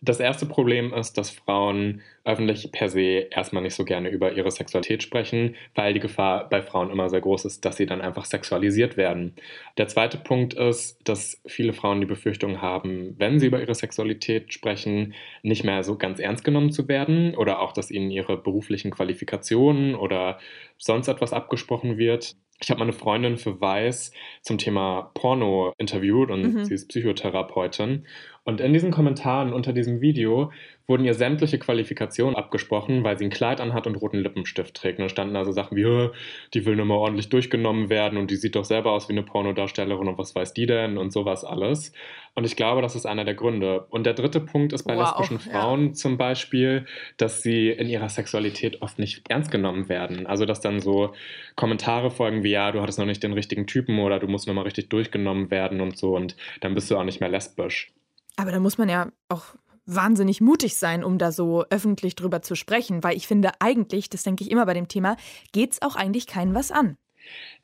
Das 0.00 0.20
erste 0.20 0.46
Problem 0.46 0.94
ist, 0.94 1.18
dass 1.18 1.30
Frauen 1.30 2.02
öffentlich 2.24 2.70
per 2.70 2.88
se 2.88 3.26
erstmal 3.30 3.64
nicht 3.64 3.74
so 3.74 3.84
gerne 3.84 4.10
über 4.10 4.32
ihre 4.32 4.50
Sexualität 4.52 5.02
sprechen, 5.02 5.56
weil 5.74 5.92
die 5.92 5.98
Gefahr 5.98 6.48
bei 6.48 6.62
Frauen 6.62 6.90
immer 6.90 7.08
sehr 7.08 7.20
groß 7.20 7.44
ist, 7.46 7.64
dass 7.64 7.78
sie 7.78 7.86
dann 7.86 8.00
einfach 8.00 8.24
sexualisiert 8.24 8.96
werden. 8.96 9.34
Der 9.76 9.88
zweite 9.88 10.16
Punkt 10.16 10.54
ist, 10.54 11.00
dass 11.02 11.40
viele 11.46 11.72
Frauen 11.72 12.00
die 12.00 12.06
Befürchtung 12.06 12.62
haben, 12.62 13.16
wenn 13.18 13.40
sie 13.40 13.48
über 13.48 13.60
ihre 13.60 13.74
Sexualität 13.74 14.52
sprechen, 14.52 15.14
nicht 15.42 15.64
mehr 15.64 15.82
so 15.82 15.96
ganz 15.96 16.20
ernst 16.20 16.44
genommen 16.44 16.70
zu 16.70 16.86
werden 16.86 17.34
oder 17.34 17.60
auch, 17.60 17.72
dass 17.72 17.90
ihnen 17.90 18.12
ihre 18.12 18.36
beruflichen 18.36 18.92
Qualifikationen 18.92 19.96
oder 19.96 20.38
sonst 20.76 21.08
etwas 21.08 21.32
abgesprochen 21.32 21.98
wird. 21.98 22.36
Ich 22.60 22.70
habe 22.70 22.80
meine 22.80 22.92
Freundin 22.92 23.36
für 23.36 23.60
Weiß 23.60 24.12
zum 24.42 24.58
Thema 24.58 25.12
Porno 25.14 25.72
interviewt 25.78 26.30
und 26.30 26.54
mhm. 26.54 26.64
sie 26.64 26.74
ist 26.74 26.88
Psychotherapeutin. 26.88 28.04
Und 28.48 28.62
in 28.62 28.72
diesen 28.72 28.90
Kommentaren 28.90 29.52
unter 29.52 29.74
diesem 29.74 30.00
Video 30.00 30.52
wurden 30.86 31.04
ihr 31.04 31.12
sämtliche 31.12 31.58
Qualifikationen 31.58 32.34
abgesprochen, 32.34 33.04
weil 33.04 33.18
sie 33.18 33.26
ein 33.26 33.30
Kleid 33.30 33.60
anhat 33.60 33.86
und 33.86 33.96
roten 33.96 34.20
Lippenstift 34.20 34.74
trägt. 34.74 34.98
Und 34.98 35.04
da 35.04 35.08
standen 35.10 35.36
also 35.36 35.52
Sachen 35.52 35.76
wie, 35.76 36.08
die 36.54 36.64
will 36.64 36.74
nur 36.74 36.86
mal 36.86 36.94
ordentlich 36.94 37.28
durchgenommen 37.28 37.90
werden 37.90 38.16
und 38.16 38.30
die 38.30 38.36
sieht 38.36 38.56
doch 38.56 38.64
selber 38.64 38.92
aus 38.92 39.06
wie 39.10 39.12
eine 39.12 39.22
Pornodarstellerin 39.22 40.08
und 40.08 40.16
was 40.16 40.34
weiß 40.34 40.54
die 40.54 40.64
denn 40.64 40.96
und 40.96 41.12
sowas 41.12 41.44
alles. 41.44 41.92
Und 42.34 42.44
ich 42.44 42.56
glaube, 42.56 42.80
das 42.80 42.96
ist 42.96 43.04
einer 43.04 43.26
der 43.26 43.34
Gründe. 43.34 43.84
Und 43.90 44.06
der 44.06 44.14
dritte 44.14 44.40
Punkt 44.40 44.72
ist 44.72 44.84
bei 44.84 44.96
wow, 44.96 45.02
lesbischen 45.02 45.40
Frauen 45.40 45.88
ja. 45.88 45.92
zum 45.92 46.16
Beispiel, 46.16 46.86
dass 47.18 47.42
sie 47.42 47.68
in 47.68 47.86
ihrer 47.86 48.08
Sexualität 48.08 48.80
oft 48.80 48.98
nicht 48.98 49.30
ernst 49.30 49.50
genommen 49.50 49.90
werden. 49.90 50.26
Also 50.26 50.46
dass 50.46 50.62
dann 50.62 50.80
so 50.80 51.12
Kommentare 51.54 52.10
folgen 52.10 52.44
wie, 52.44 52.52
ja, 52.52 52.72
du 52.72 52.80
hattest 52.80 52.98
noch 52.98 53.04
nicht 53.04 53.22
den 53.22 53.34
richtigen 53.34 53.66
Typen 53.66 53.98
oder 53.98 54.18
du 54.18 54.26
musst 54.26 54.48
nochmal 54.48 54.64
richtig 54.64 54.88
durchgenommen 54.88 55.50
werden 55.50 55.82
und 55.82 55.98
so 55.98 56.16
und 56.16 56.34
dann 56.62 56.74
bist 56.74 56.90
du 56.90 56.96
auch 56.96 57.04
nicht 57.04 57.20
mehr 57.20 57.28
lesbisch. 57.28 57.92
Aber 58.38 58.52
da 58.52 58.60
muss 58.60 58.78
man 58.78 58.88
ja 58.88 59.10
auch 59.28 59.56
wahnsinnig 59.84 60.40
mutig 60.40 60.76
sein, 60.76 61.02
um 61.02 61.18
da 61.18 61.32
so 61.32 61.64
öffentlich 61.70 62.14
drüber 62.14 62.40
zu 62.40 62.54
sprechen, 62.54 63.02
weil 63.02 63.16
ich 63.16 63.26
finde 63.26 63.50
eigentlich, 63.58 64.10
das 64.10 64.22
denke 64.22 64.44
ich 64.44 64.50
immer 64.50 64.64
bei 64.64 64.74
dem 64.74 64.86
Thema, 64.86 65.16
geht 65.52 65.72
es 65.72 65.82
auch 65.82 65.96
eigentlich 65.96 66.26
keinen 66.28 66.54
was 66.54 66.70
an. 66.70 66.96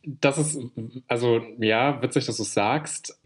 Das 0.04 0.36
ist, 0.36 0.58
also 1.06 1.40
ja, 1.58 2.02
witzig, 2.02 2.26
dass 2.26 2.38
du 2.38 2.42
es 2.42 2.52
sagst 2.52 3.18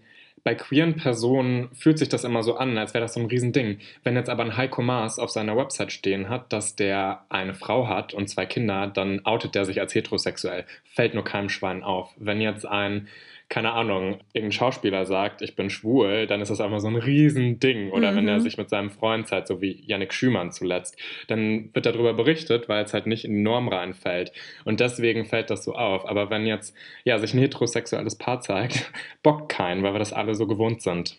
bei 0.48 0.54
queeren 0.54 0.96
Personen 0.96 1.68
fühlt 1.74 1.98
sich 1.98 2.08
das 2.08 2.24
immer 2.24 2.42
so 2.42 2.56
an, 2.56 2.78
als 2.78 2.94
wäre 2.94 3.04
das 3.04 3.12
so 3.12 3.20
ein 3.20 3.26
Riesending. 3.26 3.80
Wenn 4.02 4.16
jetzt 4.16 4.30
aber 4.30 4.44
ein 4.44 4.56
Heiko 4.56 4.80
Maas 4.80 5.18
auf 5.18 5.28
seiner 5.28 5.56
Website 5.58 5.92
stehen 5.92 6.30
hat, 6.30 6.54
dass 6.54 6.74
der 6.74 7.26
eine 7.28 7.52
Frau 7.52 7.86
hat 7.86 8.14
und 8.14 8.28
zwei 8.28 8.46
Kinder, 8.46 8.86
dann 8.86 9.26
outet 9.26 9.54
der 9.54 9.66
sich 9.66 9.78
als 9.78 9.94
heterosexuell. 9.94 10.64
Fällt 10.84 11.12
nur 11.12 11.24
keinem 11.24 11.50
Schwein 11.50 11.82
auf. 11.82 12.14
Wenn 12.16 12.40
jetzt 12.40 12.66
ein 12.66 13.08
keine 13.48 13.72
Ahnung, 13.72 14.20
irgendein 14.34 14.52
Schauspieler 14.52 15.06
sagt, 15.06 15.40
ich 15.40 15.56
bin 15.56 15.70
schwul, 15.70 16.26
dann 16.26 16.42
ist 16.42 16.50
das 16.50 16.60
einfach 16.60 16.80
so 16.80 16.88
ein 16.88 16.96
Riesending. 16.96 17.90
Oder 17.92 18.12
mhm. 18.12 18.16
wenn 18.16 18.28
er 18.28 18.36
mhm. 18.36 18.40
sich 18.40 18.58
mit 18.58 18.68
seinem 18.68 18.90
Freund 18.90 19.26
zeigt, 19.26 19.48
so 19.48 19.62
wie 19.62 19.82
Yannick 19.86 20.12
Schümann 20.12 20.52
zuletzt, 20.52 20.98
dann 21.28 21.70
wird 21.72 21.86
darüber 21.86 22.12
berichtet, 22.12 22.68
weil 22.68 22.84
es 22.84 22.92
halt 22.92 23.06
nicht 23.06 23.24
in 23.24 23.32
die 23.32 23.42
Norm 23.42 23.68
reinfällt. 23.68 24.32
Und 24.64 24.80
deswegen 24.80 25.24
fällt 25.24 25.48
das 25.48 25.64
so 25.64 25.74
auf. 25.74 26.06
Aber 26.06 26.28
wenn 26.28 26.46
jetzt 26.46 26.74
ja, 27.04 27.18
sich 27.18 27.32
ein 27.32 27.40
heterosexuelles 27.40 28.16
Paar 28.16 28.40
zeigt, 28.40 28.92
bockt 29.22 29.48
keinen, 29.48 29.82
weil 29.82 29.94
wir 29.94 29.98
das 29.98 30.12
alle 30.12 30.34
so 30.34 30.46
gewohnt 30.46 30.82
sind. 30.82 31.18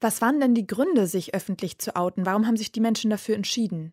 Was 0.00 0.20
waren 0.20 0.40
denn 0.40 0.54
die 0.54 0.66
Gründe, 0.66 1.06
sich 1.06 1.32
öffentlich 1.32 1.78
zu 1.78 1.94
outen? 1.94 2.26
Warum 2.26 2.46
haben 2.46 2.56
sich 2.56 2.72
die 2.72 2.80
Menschen 2.80 3.10
dafür 3.10 3.36
entschieden? 3.36 3.92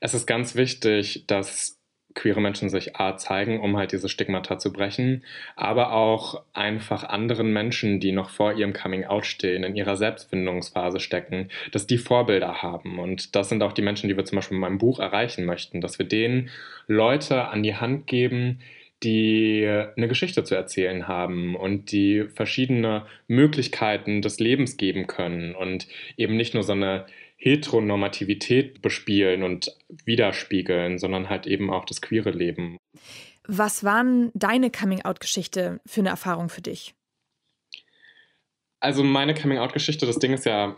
Es 0.00 0.14
ist 0.14 0.26
ganz 0.26 0.56
wichtig, 0.56 1.24
dass 1.28 1.77
queere 2.18 2.40
Menschen 2.40 2.68
sich 2.68 2.96
A 2.96 3.16
zeigen, 3.16 3.60
um 3.60 3.76
halt 3.76 3.92
diese 3.92 4.08
Stigmata 4.08 4.58
zu 4.58 4.72
brechen, 4.72 5.24
aber 5.56 5.92
auch 5.92 6.42
einfach 6.52 7.04
anderen 7.04 7.52
Menschen, 7.52 8.00
die 8.00 8.12
noch 8.12 8.30
vor 8.30 8.54
ihrem 8.54 8.72
Coming 8.72 9.04
Out 9.04 9.24
stehen, 9.24 9.62
in 9.62 9.76
ihrer 9.76 9.96
Selbstfindungsphase 9.96 10.98
stecken, 11.00 11.48
dass 11.72 11.86
die 11.86 11.98
Vorbilder 11.98 12.62
haben. 12.62 12.98
Und 12.98 13.36
das 13.36 13.48
sind 13.48 13.62
auch 13.62 13.72
die 13.72 13.82
Menschen, 13.82 14.08
die 14.08 14.16
wir 14.16 14.24
zum 14.24 14.36
Beispiel 14.36 14.56
in 14.56 14.60
meinem 14.60 14.78
Buch 14.78 14.98
erreichen 14.98 15.44
möchten, 15.44 15.80
dass 15.80 15.98
wir 15.98 16.06
denen 16.06 16.50
Leute 16.88 17.44
an 17.48 17.62
die 17.62 17.76
Hand 17.76 18.06
geben, 18.08 18.58
die 19.04 19.64
eine 19.96 20.08
Geschichte 20.08 20.42
zu 20.42 20.56
erzählen 20.56 21.06
haben 21.06 21.54
und 21.54 21.92
die 21.92 22.24
verschiedene 22.34 23.06
Möglichkeiten 23.28 24.22
des 24.22 24.40
Lebens 24.40 24.76
geben 24.76 25.06
können 25.06 25.54
und 25.54 25.86
eben 26.16 26.36
nicht 26.36 26.54
nur 26.54 26.64
so 26.64 26.72
eine 26.72 27.06
Heteronormativität 27.38 28.82
bespielen 28.82 29.42
und 29.44 29.72
widerspiegeln, 30.04 30.98
sondern 30.98 31.28
halt 31.28 31.46
eben 31.46 31.72
auch 31.72 31.84
das 31.84 32.02
queere 32.02 32.30
Leben. 32.30 32.76
Was 33.46 33.84
waren 33.84 34.30
deine 34.34 34.70
Coming-out-Geschichte 34.70 35.80
für 35.86 36.00
eine 36.00 36.10
Erfahrung 36.10 36.48
für 36.48 36.60
dich? 36.60 36.94
Also 38.80 39.02
meine 39.02 39.34
Coming-out-Geschichte, 39.34 40.04
das 40.04 40.18
Ding 40.18 40.32
ist 40.32 40.46
ja, 40.46 40.76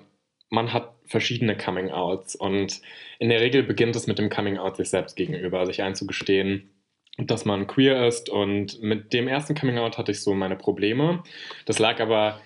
man 0.50 0.72
hat 0.72 0.94
verschiedene 1.06 1.56
Coming-outs 1.56 2.36
und 2.36 2.80
in 3.18 3.30
der 3.30 3.40
Regel 3.40 3.62
beginnt 3.62 3.96
es 3.96 4.06
mit 4.06 4.18
dem 4.18 4.30
Coming-out 4.30 4.76
sich 4.76 4.90
selbst 4.90 5.16
gegenüber, 5.16 5.66
sich 5.66 5.82
einzugestehen, 5.82 6.70
dass 7.18 7.44
man 7.44 7.66
queer 7.66 8.06
ist 8.06 8.28
und 8.28 8.82
mit 8.82 9.12
dem 9.12 9.28
ersten 9.28 9.54
Coming-out 9.54 9.98
hatte 9.98 10.12
ich 10.12 10.22
so 10.22 10.34
meine 10.34 10.56
Probleme. 10.56 11.22
Das 11.64 11.78
lag 11.78 12.00
aber 12.00 12.40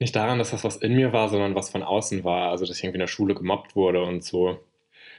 nicht 0.00 0.16
daran, 0.16 0.38
dass 0.38 0.50
das 0.50 0.64
was 0.64 0.76
in 0.76 0.94
mir 0.94 1.12
war, 1.12 1.28
sondern 1.28 1.54
was 1.54 1.70
von 1.70 1.82
außen 1.82 2.24
war. 2.24 2.50
Also, 2.50 2.64
dass 2.64 2.76
ich 2.76 2.82
irgendwie 2.82 2.96
in 2.96 3.00
der 3.00 3.06
Schule 3.06 3.34
gemobbt 3.34 3.76
wurde 3.76 4.02
und 4.02 4.24
so. 4.24 4.58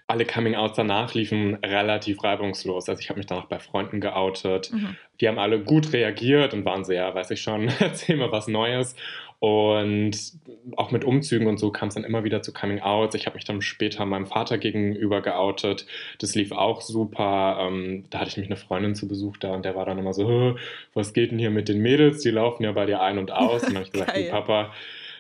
Alle 0.08 0.26
Coming-outs 0.26 0.76
danach 0.76 1.14
liefen 1.14 1.56
relativ 1.64 2.24
reibungslos. 2.24 2.90
Also 2.90 3.00
ich 3.00 3.10
habe 3.10 3.20
mich 3.20 3.28
danach 3.28 3.46
bei 3.46 3.60
Freunden 3.60 4.02
geoutet. 4.02 4.74
Mhm. 4.74 4.98
Die 5.22 5.28
haben 5.28 5.40
alle 5.40 5.64
gut 5.64 5.94
reagiert 5.94 6.54
und 6.54 6.66
waren 6.66 6.84
so, 6.84 6.92
ja, 6.92 7.14
weiß 7.16 7.32
ich 7.32 7.42
schon, 7.42 7.70
erzähl 7.80 8.18
mir 8.18 8.32
was 8.32 8.48
Neues. 8.48 8.96
Und 9.42 10.34
auch 10.78 10.92
mit 10.92 11.04
Umzügen 11.04 11.48
und 11.48 11.58
so 11.58 11.72
kam 11.72 11.88
es 11.88 11.96
dann 11.96 12.04
immer 12.04 12.24
wieder 12.24 12.44
zu 12.44 12.54
Coming 12.54 12.82
Outs. 12.82 13.16
Ich 13.16 13.26
habe 13.26 13.34
mich 13.34 13.44
dann 13.44 13.64
später 13.64 14.06
meinem 14.06 14.28
Vater 14.28 14.60
gegenüber 14.60 15.24
geoutet. 15.24 15.88
Das 16.20 16.36
lief 16.36 16.52
auch 16.52 16.82
super. 16.82 17.58
Ähm, 17.60 18.04
da 18.12 18.20
hatte 18.20 18.30
ich 18.30 18.38
mich 18.38 18.46
eine 18.46 18.56
Freundin 18.56 18.94
zu 18.94 19.08
Besuch 19.08 19.38
da 19.38 19.50
und 19.50 19.66
der 19.66 19.76
war 19.76 19.88
dann 19.88 19.98
immer 19.98 20.14
so, 20.14 20.58
was 20.94 21.14
geht 21.14 21.32
denn 21.32 21.40
hier 21.40 21.50
mit 21.50 21.70
den 21.70 21.82
Mädels? 21.82 22.22
Die 22.22 22.30
laufen 22.30 22.64
ja 22.64 22.72
bei 22.72 22.86
dir 22.86 23.02
ein 23.02 23.18
und 23.18 23.32
aus. 23.32 23.64
Und 23.64 23.74
dann 23.74 23.78
habe 23.78 23.86
ich 23.86 23.92
gesagt, 23.94 24.30
Papa, 24.30 24.74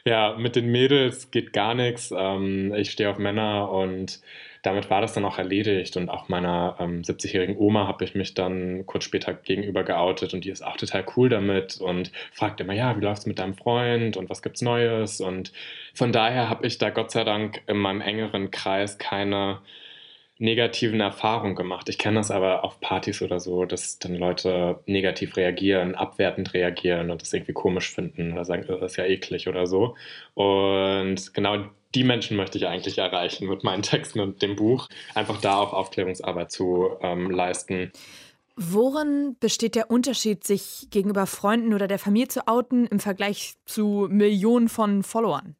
ja, 0.05 0.35
mit 0.37 0.55
den 0.55 0.71
Mädels 0.71 1.31
geht 1.31 1.51
gar 1.51 1.73
nichts. 1.73 2.13
Ähm, 2.15 2.75
ich 2.75 2.91
stehe 2.91 3.09
auf 3.09 3.17
Männer 3.17 3.71
und 3.71 4.21
damit 4.61 4.89
war 4.89 5.01
das 5.01 5.13
dann 5.13 5.25
auch 5.25 5.37
erledigt. 5.37 5.97
Und 5.97 6.09
auch 6.09 6.29
meiner 6.29 6.75
ähm, 6.79 7.01
70-jährigen 7.01 7.57
Oma 7.57 7.87
habe 7.87 8.03
ich 8.03 8.15
mich 8.15 8.33
dann 8.33 8.85
kurz 8.85 9.03
später 9.05 9.33
gegenüber 9.33 9.83
geoutet 9.83 10.33
und 10.33 10.45
die 10.45 10.49
ist 10.49 10.61
auch 10.61 10.77
total 10.77 11.05
cool 11.15 11.29
damit 11.29 11.79
und 11.81 12.11
fragt 12.31 12.61
immer, 12.61 12.73
ja, 12.73 12.95
wie 12.97 13.03
läuft's 13.03 13.25
mit 13.25 13.39
deinem 13.39 13.55
Freund 13.55 14.17
und 14.17 14.29
was 14.29 14.41
gibt's 14.41 14.61
Neues? 14.61 15.21
Und 15.21 15.51
von 15.93 16.11
daher 16.11 16.49
habe 16.49 16.67
ich 16.67 16.77
da 16.77 16.89
Gott 16.89 17.11
sei 17.11 17.23
Dank 17.23 17.61
in 17.67 17.77
meinem 17.77 18.01
engeren 18.01 18.51
Kreis 18.51 18.97
keine 18.97 19.59
negativen 20.41 20.99
Erfahrungen 21.01 21.55
gemacht. 21.55 21.87
Ich 21.87 21.99
kenne 21.99 22.17
das 22.17 22.31
aber 22.31 22.63
auf 22.63 22.79
Partys 22.81 23.21
oder 23.21 23.39
so, 23.39 23.65
dass 23.65 23.99
dann 23.99 24.15
Leute 24.15 24.79
negativ 24.87 25.37
reagieren, 25.37 25.93
abwertend 25.93 26.55
reagieren 26.55 27.11
und 27.11 27.21
das 27.21 27.31
irgendwie 27.31 27.53
komisch 27.53 27.91
finden 27.91 28.33
oder 28.33 28.43
sagen, 28.43 28.65
das 28.67 28.81
ist 28.81 28.97
ja 28.97 29.05
eklig 29.05 29.47
oder 29.47 29.67
so. 29.67 29.95
Und 30.33 31.33
genau 31.35 31.65
die 31.95 32.03
Menschen 32.03 32.37
möchte 32.37 32.57
ich 32.57 32.67
eigentlich 32.67 32.97
erreichen 32.97 33.47
mit 33.47 33.63
meinen 33.63 33.83
Texten 33.83 34.19
und 34.19 34.41
dem 34.41 34.55
Buch, 34.55 34.87
einfach 35.13 35.39
da 35.41 35.57
auch 35.57 35.73
Aufklärungsarbeit 35.73 36.51
zu 36.51 36.97
ähm, 37.01 37.29
leisten. 37.29 37.91
Worin 38.55 39.37
besteht 39.39 39.75
der 39.75 39.89
Unterschied, 39.89 40.43
sich 40.43 40.87
gegenüber 40.91 41.25
Freunden 41.25 41.73
oder 41.73 41.87
der 41.87 41.99
Familie 41.99 42.27
zu 42.27 42.47
outen 42.47 42.85
im 42.85 42.99
Vergleich 42.99 43.55
zu 43.65 44.07
Millionen 44.09 44.69
von 44.69 45.03
Followern? 45.03 45.55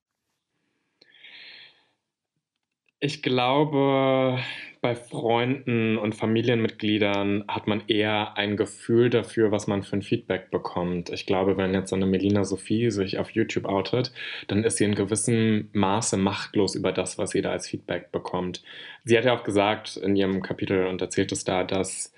Ich 3.04 3.24
glaube, 3.24 4.38
bei 4.80 4.94
Freunden 4.94 5.98
und 5.98 6.14
Familienmitgliedern 6.14 7.46
hat 7.48 7.66
man 7.66 7.82
eher 7.88 8.38
ein 8.38 8.58
Gefühl 8.58 9.10
dafür, 9.10 9.52
was 9.52 9.66
man 9.66 9.82
für 9.82 9.96
ein 9.96 10.04
Feedback 10.04 10.52
bekommt. 10.52 11.10
Ich 11.10 11.26
glaube, 11.26 11.58
wenn 11.58 11.74
jetzt 11.74 11.92
eine 11.94 12.06
Melina 12.06 12.44
Sophie 12.44 12.92
sich 12.92 13.18
auf 13.18 13.32
YouTube 13.32 13.66
outet, 13.66 14.14
dann 14.48 14.64
ist 14.64 14.78
sie 14.78 14.84
in 14.86 14.94
gewissem 14.94 15.70
Maße 15.74 16.16
machtlos 16.16 16.76
über 16.76 16.92
das, 16.92 17.18
was 17.18 17.32
sie 17.32 17.42
da 17.42 17.50
als 17.52 17.68
Feedback 17.68 18.12
bekommt. 18.12 18.62
Sie 19.04 19.18
hat 19.18 19.26
ja 19.26 19.36
auch 19.36 19.44
gesagt 19.44 19.98
in 19.98 20.16
ihrem 20.16 20.44
Kapitel 20.44 20.86
und 20.86 21.02
erzählt 21.02 21.32
es 21.32 21.44
da, 21.44 21.64
dass 21.64 22.14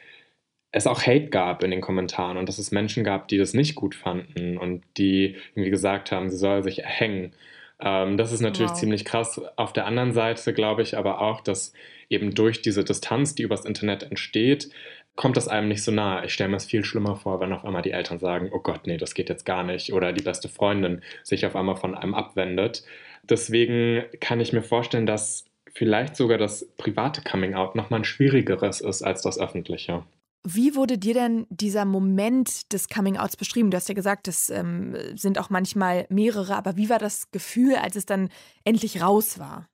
es 0.74 0.86
auch 0.86 1.02
Hate 1.02 1.30
gab 1.30 1.64
in 1.64 1.72
den 1.72 1.82
Kommentaren 1.82 2.36
und 2.36 2.50
dass 2.50 2.60
es 2.60 2.72
Menschen 2.72 3.06
gab, 3.06 3.30
die 3.30 3.38
das 3.38 3.54
nicht 3.54 3.76
gut 3.76 3.96
fanden 3.96 4.58
und 4.58 4.84
die 4.98 5.38
irgendwie 5.56 5.70
gesagt 5.70 6.12
haben, 6.12 6.30
sie 6.30 6.38
soll 6.38 6.62
sich 6.62 6.80
erhängen. 6.80 7.34
Ähm, 7.80 8.18
das 8.18 8.32
ist 8.32 8.42
natürlich 8.42 8.72
wow. 8.72 8.80
ziemlich 8.80 9.06
krass. 9.06 9.42
Auf 9.56 9.74
der 9.74 9.86
anderen 9.86 10.14
Seite 10.14 10.54
glaube 10.54 10.82
ich 10.82 10.98
aber 10.98 11.22
auch, 11.22 11.42
dass 11.42 11.74
eben 12.10 12.34
durch 12.34 12.62
diese 12.62 12.84
Distanz, 12.84 13.36
die 13.36 13.44
übers 13.44 13.66
Internet 13.66 14.04
entsteht, 14.04 14.70
kommt 15.16 15.38
das 15.38 15.48
einem 15.48 15.68
nicht 15.68 15.84
so 15.84 15.92
nah. 15.92 16.24
Ich 16.24 16.34
stelle 16.34 16.50
mir 16.50 16.58
es 16.58 16.66
viel 16.66 16.84
schlimmer 16.84 17.16
vor, 17.16 17.40
wenn 17.40 17.54
auf 17.54 17.66
einmal 17.66 17.82
die 17.82 17.92
Eltern 17.92 18.20
sagen, 18.20 18.50
oh 18.52 18.60
Gott, 18.60 18.88
nee, 18.88 18.98
das 18.98 19.14
geht 19.14 19.30
jetzt 19.30 19.46
gar 19.46 19.64
nicht. 19.64 19.94
Oder 19.94 20.14
die 20.14 20.24
beste 20.24 20.50
Freundin 20.50 21.02
sich 21.24 21.46
auf 21.46 21.56
einmal 21.56 21.76
von 21.76 21.96
einem 21.96 22.14
abwendet. 22.14 22.84
Deswegen 23.24 24.04
kann 24.20 24.40
ich 24.40 24.54
mir 24.54 24.64
vorstellen, 24.64 25.06
dass 25.06 25.46
vielleicht 25.74 26.16
sogar 26.16 26.38
das 26.38 26.68
private 26.78 27.22
Coming-out 27.22 27.76
nochmal 27.76 28.02
ein 28.02 28.06
schwierigeres 28.06 28.82
ist 28.82 29.02
als 29.02 29.22
das 29.22 29.40
öffentliche. 29.40 30.04
Wie 30.46 30.76
wurde 30.76 30.98
dir 30.98 31.14
denn 31.14 31.48
dieser 31.50 31.86
Moment 31.86 32.74
des 32.74 32.90
Coming-outs 32.90 33.38
beschrieben? 33.38 33.72
Du 33.72 33.78
hast 33.78 33.88
ja 33.88 33.96
gesagt, 33.96 34.28
es 34.28 34.50
ähm, 34.50 34.96
sind 35.16 35.40
auch 35.40 35.50
manchmal 35.50 36.06
mehrere, 36.10 36.56
aber 36.56 36.76
wie 36.76 36.90
war 36.90 37.00
das 37.00 37.32
Gefühl, 37.32 37.76
als 37.76 37.96
es 37.96 38.06
dann 38.06 38.30
endlich 38.66 39.02
raus 39.02 39.40
war? 39.40 39.70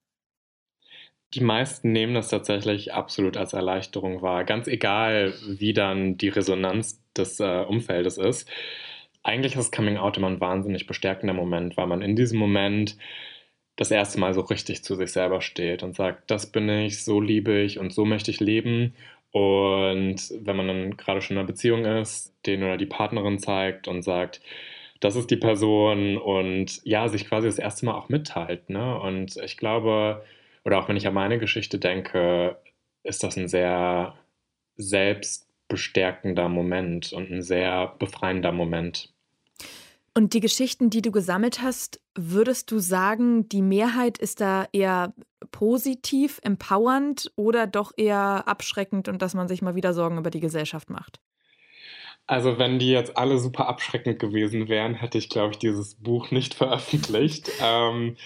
Die 1.34 1.42
meisten 1.42 1.92
nehmen 1.92 2.14
das 2.14 2.30
tatsächlich 2.30 2.94
absolut 2.94 3.38
als 3.38 3.54
Erleichterung 3.54 4.22
wahr, 4.22 4.44
ganz 4.44 4.68
egal, 4.68 5.34
wie 5.48 5.74
dann 5.74 6.18
die 6.18 6.30
Resonanz 6.30 7.04
des 7.16 7.40
äh, 7.40 7.66
Umfeldes 7.68 8.18
ist. 8.18 8.50
Eigentlich 9.24 9.56
ist 9.56 9.72
Coming 9.72 9.98
Out 9.98 10.18
immer 10.18 10.28
ein 10.28 10.40
wahnsinnig 10.40 10.88
bestärkender 10.88 11.34
Moment, 11.34 11.78
weil 11.78 11.88
man 11.88 12.02
in 12.02 12.16
diesem 12.16 12.40
Moment 12.40 12.96
das 13.76 13.92
erste 13.92 14.20
Mal 14.20 14.34
so 14.34 14.42
richtig 14.42 14.84
zu 14.84 14.96
sich 14.96 15.12
selber 15.12 15.42
steht 15.42 15.84
und 15.84 15.96
sagt, 15.96 16.30
das 16.32 16.52
bin 16.52 16.68
ich, 16.68 17.04
so 17.04 17.22
liebe 17.22 17.60
ich 17.60 17.80
und 17.80 17.94
so 17.94 18.06
möchte 18.06 18.32
ich 18.32 18.40
leben 18.40 18.94
und 19.32 20.18
wenn 20.42 20.56
man 20.56 20.68
dann 20.68 20.98
gerade 20.98 21.22
schon 21.22 21.36
in 21.36 21.40
einer 21.40 21.48
Beziehung 21.48 21.86
ist, 21.86 22.34
den 22.46 22.64
oder 22.64 22.78
die 22.78 22.86
Partnerin 22.86 23.40
zeigt 23.40 23.88
und 23.88 24.02
sagt, 24.02 24.42
das 25.00 25.16
ist 25.16 25.32
die 25.32 25.38
Person 25.38 26.18
und 26.18 26.82
ja, 26.84 27.08
sich 27.08 27.28
quasi 27.28 27.48
das 27.48 27.60
erste 27.60 27.86
Mal 27.86 27.94
auch 27.96 28.10
mitteilt. 28.10 28.70
Ne? 28.70 29.00
Und 29.00 29.38
ich 29.38 29.58
glaube, 29.58 30.26
oder 30.66 30.80
auch 30.80 30.90
wenn 30.90 30.98
ich 30.98 31.08
an 31.08 31.14
meine 31.14 31.40
Geschichte 31.40 31.80
denke, 31.80 32.58
ist 33.04 33.24
das 33.24 33.38
ein 33.38 33.48
sehr 33.48 34.16
selbstbestärkender 34.78 36.50
Moment 36.50 37.14
und 37.14 37.32
ein 37.32 37.42
sehr 37.42 37.96
befreiender 38.00 38.52
Moment. 38.52 39.14
Und 40.14 40.34
die 40.34 40.40
Geschichten, 40.40 40.90
die 40.90 41.02
du 41.02 41.12
gesammelt 41.12 41.62
hast, 41.62 42.02
würdest 42.16 42.72
du 42.72 42.80
sagen, 42.80 43.48
die 43.50 43.62
Mehrheit 43.62 44.18
ist 44.18 44.42
da 44.42 44.68
eher 44.72 45.14
positiv, 45.52 46.40
empowernd 46.44 47.32
oder 47.36 47.68
doch 47.68 47.92
eher 47.96 48.48
abschreckend 48.48 49.08
und 49.08 49.22
dass 49.22 49.34
man 49.34 49.48
sich 49.48 49.62
mal 49.62 49.76
wieder 49.76 49.94
Sorgen 49.94 50.18
über 50.18 50.30
die 50.30 50.40
Gesellschaft 50.40 50.90
macht? 50.90 51.20
Also 52.28 52.60
wenn 52.60 52.78
die 52.78 52.92
jetzt 52.92 53.18
alle 53.18 53.40
super 53.40 53.68
abschreckend 53.68 54.20
gewesen 54.20 54.68
wären, 54.68 54.94
hätte 54.94 55.18
ich, 55.18 55.30
glaube 55.30 55.54
ich, 55.54 55.58
dieses 55.60 55.96
Buch 55.96 56.30
nicht 56.30 56.54
veröffentlicht. 56.54 57.50
ähm, 57.62 58.18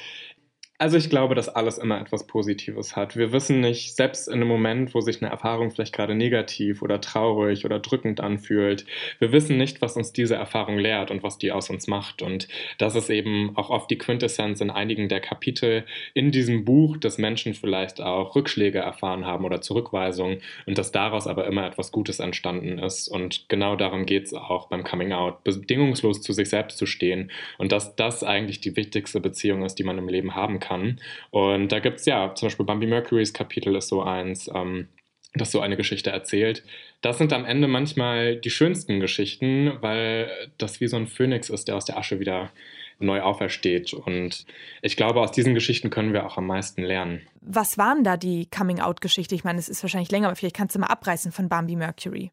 Also 0.84 0.98
ich 0.98 1.10
glaube, 1.10 1.34
dass 1.34 1.48
alles 1.48 1.78
immer 1.78 2.02
etwas 2.02 2.28
Positives 2.28 2.98
hat. 2.98 3.16
Wir 3.16 3.32
wissen 3.32 3.62
nicht, 3.62 3.96
selbst 3.96 4.28
in 4.28 4.34
einem 4.34 4.50
Moment, 4.50 4.94
wo 4.94 5.00
sich 5.00 5.22
eine 5.22 5.32
Erfahrung 5.32 5.72
vielleicht 5.72 5.96
gerade 5.96 6.14
negativ 6.14 6.82
oder 6.82 7.00
traurig 7.00 7.64
oder 7.64 7.80
drückend 7.80 8.20
anfühlt, 8.20 8.86
wir 9.20 9.32
wissen 9.32 9.56
nicht, 9.56 9.82
was 9.82 9.96
uns 9.96 10.12
diese 10.12 10.36
Erfahrung 10.36 10.78
lehrt 10.78 11.10
und 11.10 11.24
was 11.24 11.38
die 11.38 11.54
aus 11.54 11.70
uns 11.70 11.88
macht. 11.88 12.22
Und 12.22 12.50
das 12.80 12.96
ist 12.96 13.10
eben 13.10 13.56
auch 13.56 13.70
oft 13.70 13.90
die 13.92 13.98
Quintessenz 13.98 14.60
in 14.60 14.72
einigen 14.72 15.08
der 15.08 15.22
Kapitel 15.22 15.86
in 16.14 16.32
diesem 16.32 16.66
Buch, 16.66 16.98
dass 16.98 17.18
Menschen 17.18 17.54
vielleicht 17.54 18.02
auch 18.02 18.36
Rückschläge 18.36 18.80
erfahren 18.80 19.26
haben 19.26 19.46
oder 19.46 19.62
Zurückweisungen 19.62 20.42
und 20.66 20.78
dass 20.78 20.92
daraus 20.92 21.28
aber 21.28 21.48
immer 21.48 21.66
etwas 21.66 21.94
Gutes 21.94 22.20
entstanden 22.20 22.78
ist. 22.78 23.08
Und 23.08 23.46
genau 23.48 23.78
darum 23.78 24.06
geht 24.06 24.26
es 24.26 24.34
auch 24.34 24.68
beim 24.68 24.84
Coming 24.84 25.14
Out, 25.14 25.46
bedingungslos 25.46 26.22
zu 26.22 26.34
sich 26.34 26.50
selbst 26.50 26.78
zu 26.78 26.86
stehen 26.86 27.32
und 27.58 27.72
dass 27.72 27.96
das 27.96 28.22
eigentlich 28.26 28.60
die 28.60 28.76
wichtigste 28.76 29.22
Beziehung 29.22 29.64
ist, 29.64 29.76
die 29.76 29.86
man 29.86 29.98
im 29.98 30.10
Leben 30.10 30.36
haben 30.36 30.60
kann 30.60 30.73
kann. 30.74 31.00
Und 31.32 31.72
da 31.72 31.80
gibt 31.80 32.00
es 32.00 32.06
ja 32.06 32.34
zum 32.36 32.48
Beispiel 32.48 32.66
Bambi 32.66 32.88
Mercurys 32.88 33.34
Kapitel 33.34 33.76
ist 33.76 33.90
so 33.90 34.04
eins. 34.04 34.50
Ähm, 34.54 34.88
das 35.36 35.52
so 35.52 35.62
eine 35.62 35.78
Geschichte 35.78 36.12
erzählt. 36.12 36.64
Das 37.02 37.18
sind 37.18 37.34
am 37.34 37.44
Ende 37.44 37.68
manchmal 37.68 38.36
die 38.36 38.52
schönsten 38.52 39.00
Geschichten, 39.00 39.72
weil 39.82 40.30
das 40.60 40.80
wie 40.80 40.86
so 40.86 40.96
ein 40.96 41.08
Phönix 41.08 41.50
ist, 41.50 41.68
der 41.68 41.76
aus 41.76 41.86
der 41.86 41.98
Asche 41.98 42.20
wieder 42.20 42.52
neu 43.00 43.22
aufersteht. 43.22 43.96
Und 43.96 44.46
ich 44.84 44.96
glaube, 44.96 45.22
aus 45.22 45.32
diesen 45.32 45.56
Geschichten 45.56 45.90
können 45.90 46.14
wir 46.14 46.28
auch 46.28 46.38
am 46.38 46.46
meisten 46.46 46.84
lernen. 46.84 47.22
Was 47.42 47.80
waren 47.80 48.04
da 48.04 48.16
die 48.16 48.48
Coming-out-Geschichte? 48.56 49.34
Ich 49.34 49.44
meine, 49.44 49.58
es 49.58 49.70
ist 49.70 49.82
wahrscheinlich 49.82 50.12
länger, 50.12 50.28
aber 50.28 50.36
vielleicht 50.36 50.56
kannst 50.56 50.76
du 50.76 50.80
mal 50.80 50.86
abreißen 50.86 51.32
von 51.32 51.50
Bambi 51.50 51.76
Mercury. 51.76 52.30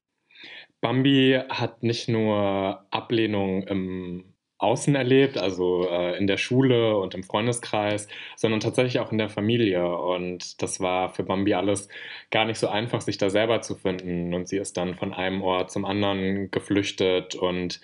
Bambi 0.83 1.41
hat 1.49 1.83
nicht 1.83 2.09
nur 2.09 2.85
Ablehnung 2.91 3.63
im 3.63 4.30
außen 4.61 4.95
erlebt, 4.95 5.39
also 5.39 5.89
äh, 5.89 6.17
in 6.19 6.27
der 6.27 6.37
Schule 6.37 6.97
und 6.97 7.15
im 7.15 7.23
Freundeskreis, 7.23 8.09
sondern 8.37 8.61
tatsächlich 8.61 9.01
auch 9.01 9.11
in 9.11 9.19
der 9.19 9.31
Familie. 9.31 9.97
Und 9.97 10.63
das 10.63 10.81
war 10.81 11.09
für 11.09 11.25
Bambi 11.25 11.55
alles 11.55 11.89
gar 12.31 12.45
nicht 12.45 12.59
so 12.59 12.69
einfach, 12.69 13.01
sich 13.01 13.19
da 13.19 13.31
selber 13.31 13.63
zu 13.63 13.75
finden. 13.75 14.35
Und 14.35 14.49
sie 14.49 14.59
ist 14.59 14.77
dann 14.77 14.95
von 14.95 15.15
einem 15.15 15.43
Ort 15.43 15.71
zum 15.71 15.85
anderen 15.85 16.51
geflüchtet 16.51 17.35
und 17.35 17.81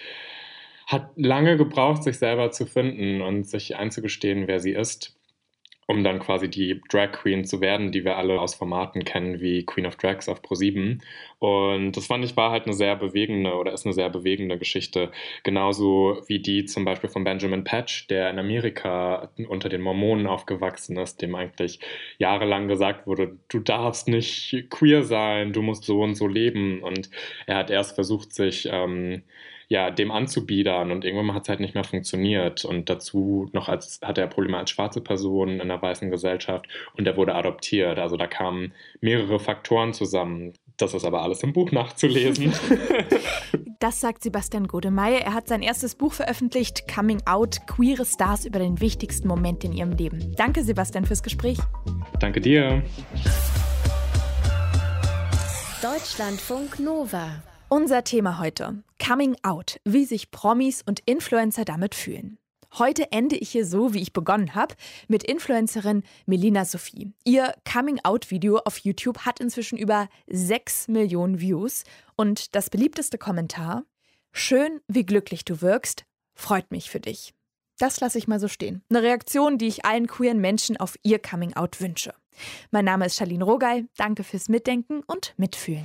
hat 0.86 1.10
lange 1.16 1.56
gebraucht, 1.56 2.04
sich 2.04 2.18
selber 2.18 2.50
zu 2.50 2.66
finden 2.66 3.22
und 3.22 3.44
sich 3.48 3.76
einzugestehen, 3.76 4.46
wer 4.46 4.60
sie 4.60 4.72
ist 4.72 5.15
um 5.86 6.02
dann 6.02 6.18
quasi 6.18 6.48
die 6.48 6.80
Drag 6.88 7.12
Queen 7.12 7.44
zu 7.44 7.60
werden, 7.60 7.92
die 7.92 8.04
wir 8.04 8.16
alle 8.16 8.40
aus 8.40 8.56
Formaten 8.56 9.04
kennen, 9.04 9.40
wie 9.40 9.64
Queen 9.64 9.86
of 9.86 9.96
Drags 9.96 10.28
auf 10.28 10.42
Pro7. 10.42 11.00
Und 11.38 11.92
das 11.96 12.06
fand 12.06 12.24
ich 12.24 12.36
war 12.36 12.50
halt 12.50 12.64
eine 12.64 12.74
sehr 12.74 12.96
bewegende 12.96 13.54
oder 13.54 13.72
ist 13.72 13.86
eine 13.86 13.92
sehr 13.92 14.10
bewegende 14.10 14.58
Geschichte. 14.58 15.12
Genauso 15.44 16.22
wie 16.26 16.40
die 16.40 16.64
zum 16.64 16.84
Beispiel 16.84 17.08
von 17.08 17.22
Benjamin 17.22 17.62
Patch, 17.62 18.08
der 18.08 18.30
in 18.30 18.38
Amerika 18.38 19.30
unter 19.48 19.68
den 19.68 19.80
Mormonen 19.80 20.26
aufgewachsen 20.26 20.96
ist, 20.96 21.22
dem 21.22 21.36
eigentlich 21.36 21.78
jahrelang 22.18 22.66
gesagt 22.66 23.06
wurde, 23.06 23.36
du 23.48 23.60
darfst 23.60 24.08
nicht 24.08 24.66
queer 24.70 25.04
sein, 25.04 25.52
du 25.52 25.62
musst 25.62 25.84
so 25.84 26.02
und 26.02 26.16
so 26.16 26.26
leben. 26.26 26.82
Und 26.82 27.10
er 27.46 27.58
hat 27.58 27.70
erst 27.70 27.94
versucht, 27.94 28.32
sich 28.32 28.68
ähm, 28.70 29.22
ja, 29.68 29.90
dem 29.90 30.10
anzubiedern 30.10 30.92
und 30.92 31.04
irgendwann 31.04 31.34
hat 31.34 31.42
es 31.42 31.48
halt 31.48 31.60
nicht 31.60 31.74
mehr 31.74 31.84
funktioniert. 31.84 32.64
Und 32.64 32.88
dazu 32.88 33.48
noch 33.52 33.68
als 33.68 34.00
hatte 34.02 34.20
er 34.20 34.28
Probleme 34.28 34.58
als 34.58 34.70
schwarze 34.70 35.00
Person 35.00 35.48
in 35.50 35.60
einer 35.60 35.80
weißen 35.80 36.10
Gesellschaft 36.10 36.66
und 36.96 37.06
er 37.06 37.16
wurde 37.16 37.34
adoptiert. 37.34 37.98
Also 37.98 38.16
da 38.16 38.26
kamen 38.26 38.72
mehrere 39.00 39.40
Faktoren 39.40 39.92
zusammen. 39.92 40.52
Das 40.76 40.94
ist 40.94 41.04
aber 41.04 41.22
alles 41.22 41.42
im 41.42 41.52
Buch 41.52 41.72
nachzulesen. 41.72 42.52
Das 43.78 44.00
sagt 44.00 44.22
Sebastian 44.22 44.68
Godemeyer. 44.68 45.20
Er 45.20 45.34
hat 45.34 45.48
sein 45.48 45.60
erstes 45.60 45.94
Buch 45.94 46.14
veröffentlicht, 46.14 46.88
Coming 46.92 47.20
Out, 47.26 47.66
queere 47.66 48.06
Stars 48.06 48.46
über 48.46 48.58
den 48.58 48.80
wichtigsten 48.80 49.28
Moment 49.28 49.64
in 49.64 49.72
ihrem 49.72 49.92
Leben. 49.92 50.34
Danke, 50.34 50.64
Sebastian, 50.64 51.04
fürs 51.04 51.22
Gespräch. 51.22 51.58
Danke 52.18 52.40
dir. 52.40 52.82
Deutschlandfunk 55.82 56.80
Nova. 56.80 57.42
Unser 57.68 58.04
Thema 58.04 58.38
heute: 58.38 58.84
Coming 59.04 59.36
Out, 59.42 59.80
wie 59.84 60.04
sich 60.04 60.30
Promis 60.30 60.82
und 60.82 61.00
Influencer 61.00 61.64
damit 61.64 61.96
fühlen. 61.96 62.38
Heute 62.78 63.10
ende 63.10 63.34
ich 63.34 63.50
hier 63.50 63.66
so, 63.66 63.92
wie 63.92 64.02
ich 64.02 64.12
begonnen 64.12 64.54
habe, 64.54 64.76
mit 65.08 65.24
Influencerin 65.24 66.04
Melina 66.26 66.64
Sophie. 66.64 67.12
Ihr 67.24 67.54
Coming-out-Video 67.70 68.58
auf 68.58 68.78
YouTube 68.78 69.18
hat 69.20 69.40
inzwischen 69.40 69.78
über 69.78 70.08
6 70.28 70.86
Millionen 70.86 71.40
Views 71.40 71.82
und 72.14 72.54
das 72.54 72.70
beliebteste 72.70 73.18
Kommentar: 73.18 73.82
Schön, 74.30 74.80
wie 74.86 75.04
glücklich 75.04 75.44
du 75.44 75.60
wirkst, 75.60 76.04
freut 76.34 76.70
mich 76.70 76.88
für 76.88 77.00
dich. 77.00 77.34
Das 77.80 77.98
lasse 77.98 78.18
ich 78.18 78.28
mal 78.28 78.38
so 78.38 78.46
stehen. 78.46 78.84
Eine 78.90 79.02
Reaktion, 79.02 79.58
die 79.58 79.66
ich 79.66 79.84
allen 79.84 80.06
queeren 80.06 80.40
Menschen 80.40 80.76
auf 80.76 80.94
ihr 81.02 81.18
Coming-out 81.18 81.80
wünsche. 81.80 82.14
Mein 82.70 82.84
Name 82.84 83.06
ist 83.06 83.16
Charlene 83.16 83.44
Rogal. 83.44 83.88
Danke 83.96 84.22
fürs 84.22 84.48
Mitdenken 84.48 85.02
und 85.08 85.34
Mitfühlen. 85.36 85.84